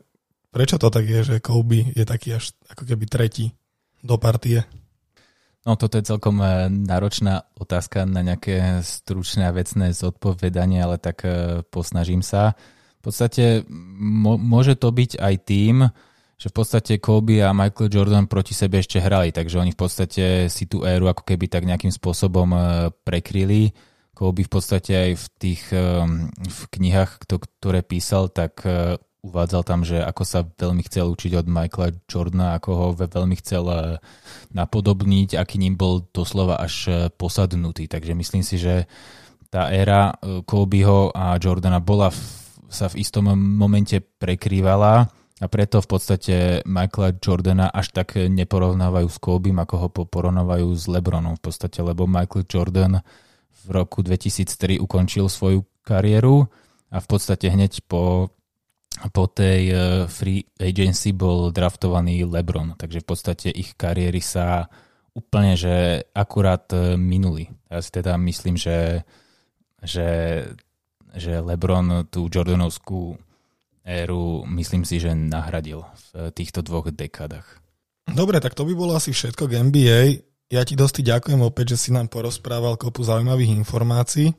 prečo 0.56 0.80
to 0.80 0.88
tak 0.88 1.04
je, 1.04 1.36
že 1.36 1.44
Kobe 1.44 1.92
je 1.92 2.08
taký 2.08 2.40
až 2.40 2.56
ako 2.72 2.88
keby 2.88 3.04
tretí 3.12 3.52
do 4.08 4.16
partie? 4.16 4.64
No 5.68 5.76
toto 5.76 6.00
je 6.00 6.08
celkom 6.08 6.40
e, 6.40 6.72
náročná 6.72 7.44
otázka 7.60 8.08
na 8.08 8.24
nejaké 8.24 8.80
stručné 8.88 9.52
a 9.52 9.52
vecné 9.52 9.92
zodpovedanie, 9.92 10.80
ale 10.80 10.96
tak 10.96 11.28
e, 11.28 11.60
posnažím 11.68 12.24
sa. 12.24 12.56
V 13.04 13.12
podstate 13.12 13.68
môže 13.68 14.80
to 14.80 14.96
byť 14.96 15.20
aj 15.20 15.36
tým, 15.44 15.92
že 16.40 16.48
v 16.48 16.56
podstate 16.56 17.04
Kobe 17.04 17.44
a 17.44 17.52
Michael 17.52 17.92
Jordan 17.92 18.32
proti 18.32 18.56
sebe 18.56 18.80
ešte 18.80 19.04
hrali, 19.04 19.36
takže 19.36 19.60
oni 19.60 19.76
v 19.76 19.80
podstate 19.80 20.48
si 20.48 20.72
tú 20.72 20.88
éru 20.88 21.12
ako 21.12 21.28
keby 21.28 21.52
tak 21.52 21.68
nejakým 21.68 21.92
spôsobom 21.92 22.48
e, 22.56 22.60
prekryli. 23.04 23.76
Kobe 24.16 24.48
v 24.48 24.52
podstate 24.52 24.92
aj 24.96 25.12
v 25.14 25.26
tých 25.38 25.62
v 26.34 26.62
knihách, 26.74 27.30
ktoré 27.30 27.86
písal, 27.86 28.34
tak 28.34 28.66
uvádzal 29.26 29.64
tam, 29.66 29.82
že 29.82 30.00
ako 30.00 30.24
sa 30.24 30.46
veľmi 30.46 30.86
chcel 30.86 31.10
učiť 31.12 31.32
od 31.38 31.48
Michaela 31.50 31.96
Jordana, 32.06 32.56
ako 32.58 32.70
ho 32.74 32.88
veľmi 32.94 33.36
chcel 33.42 33.66
eh, 33.68 33.80
napodobniť, 34.54 35.36
aký 35.36 35.58
ním 35.58 35.76
bol 35.76 36.06
doslova 36.14 36.62
až 36.62 36.76
eh, 36.88 36.96
posadnutý. 37.12 37.90
Takže 37.90 38.14
myslím 38.14 38.44
si, 38.46 38.62
že 38.62 38.86
tá 39.50 39.74
éra 39.74 40.16
eh, 40.16 40.42
Kobeho 40.46 41.12
a 41.12 41.36
Jordana 41.42 41.82
bola 41.82 42.14
v, 42.14 42.20
sa 42.70 42.88
v 42.88 43.02
istom 43.02 43.32
momente 43.36 44.00
prekrývala 44.00 45.08
a 45.38 45.46
preto 45.46 45.78
v 45.86 45.88
podstate 45.88 46.36
Michaela 46.66 47.14
Jordana 47.14 47.70
až 47.70 47.94
tak 47.94 48.18
neporovnávajú 48.18 49.08
s 49.08 49.18
Kobim, 49.22 49.58
ako 49.62 49.76
ho 49.78 49.88
porovnávajú 49.94 50.68
s 50.74 50.90
Lebronom 50.90 51.38
v 51.38 51.44
podstate, 51.46 51.86
lebo 51.86 52.10
Michael 52.10 52.50
Jordan 52.50 52.94
v 53.54 53.68
roku 53.70 54.02
2003 54.02 54.82
ukončil 54.82 55.30
svoju 55.30 55.62
kariéru 55.86 56.50
a 56.90 56.98
v 56.98 57.08
podstate 57.08 57.54
hneď 57.54 57.86
po 57.86 58.34
po 59.14 59.30
tej 59.30 59.62
e, 59.70 59.76
free 60.10 60.42
agency 60.58 61.14
bol 61.14 61.54
draftovaný 61.54 62.26
LeBron, 62.26 62.74
takže 62.76 63.06
v 63.06 63.08
podstate 63.08 63.48
ich 63.54 63.78
kariéry 63.78 64.20
sa 64.20 64.66
úplne, 65.14 65.54
že 65.54 66.06
akurát 66.18 66.66
e, 66.74 66.98
minuli. 66.98 67.50
Ja 67.70 67.82
si 67.82 67.90
teda 67.94 68.18
myslím, 68.18 68.58
že, 68.58 69.06
že, 69.86 70.10
že 71.14 71.42
LeBron 71.42 72.10
tú 72.10 72.26
Jordanovskú 72.30 73.18
éru 73.88 74.44
myslím 74.50 74.84
si, 74.84 75.00
že 75.00 75.16
nahradil 75.16 75.86
v 76.12 76.34
týchto 76.34 76.66
dvoch 76.66 76.90
dekádach. 76.92 77.62
Dobre, 78.08 78.40
tak 78.42 78.56
to 78.56 78.68
by 78.68 78.74
bolo 78.76 78.96
asi 78.96 79.14
všetko 79.14 79.48
k 79.48 79.62
NBA. 79.68 80.00
Ja 80.48 80.64
ti 80.64 80.80
dosti 80.80 81.04
ďakujem 81.04 81.44
opäť, 81.44 81.76
že 81.76 81.88
si 81.88 81.90
nám 81.92 82.08
porozprával 82.08 82.80
kopu 82.80 83.04
zaujímavých 83.04 83.52
informácií. 83.52 84.32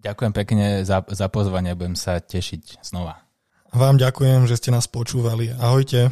Ďakujem 0.00 0.32
pekne 0.32 0.66
za, 0.88 1.04
za 1.04 1.28
pozvanie, 1.28 1.76
budem 1.76 1.92
sa 1.92 2.16
tešiť 2.16 2.80
znova. 2.80 3.29
Vám 3.70 4.02
ďakujem, 4.02 4.50
že 4.50 4.58
ste 4.58 4.74
nás 4.74 4.90
počúvali. 4.90 5.54
Ahojte. 5.54 6.10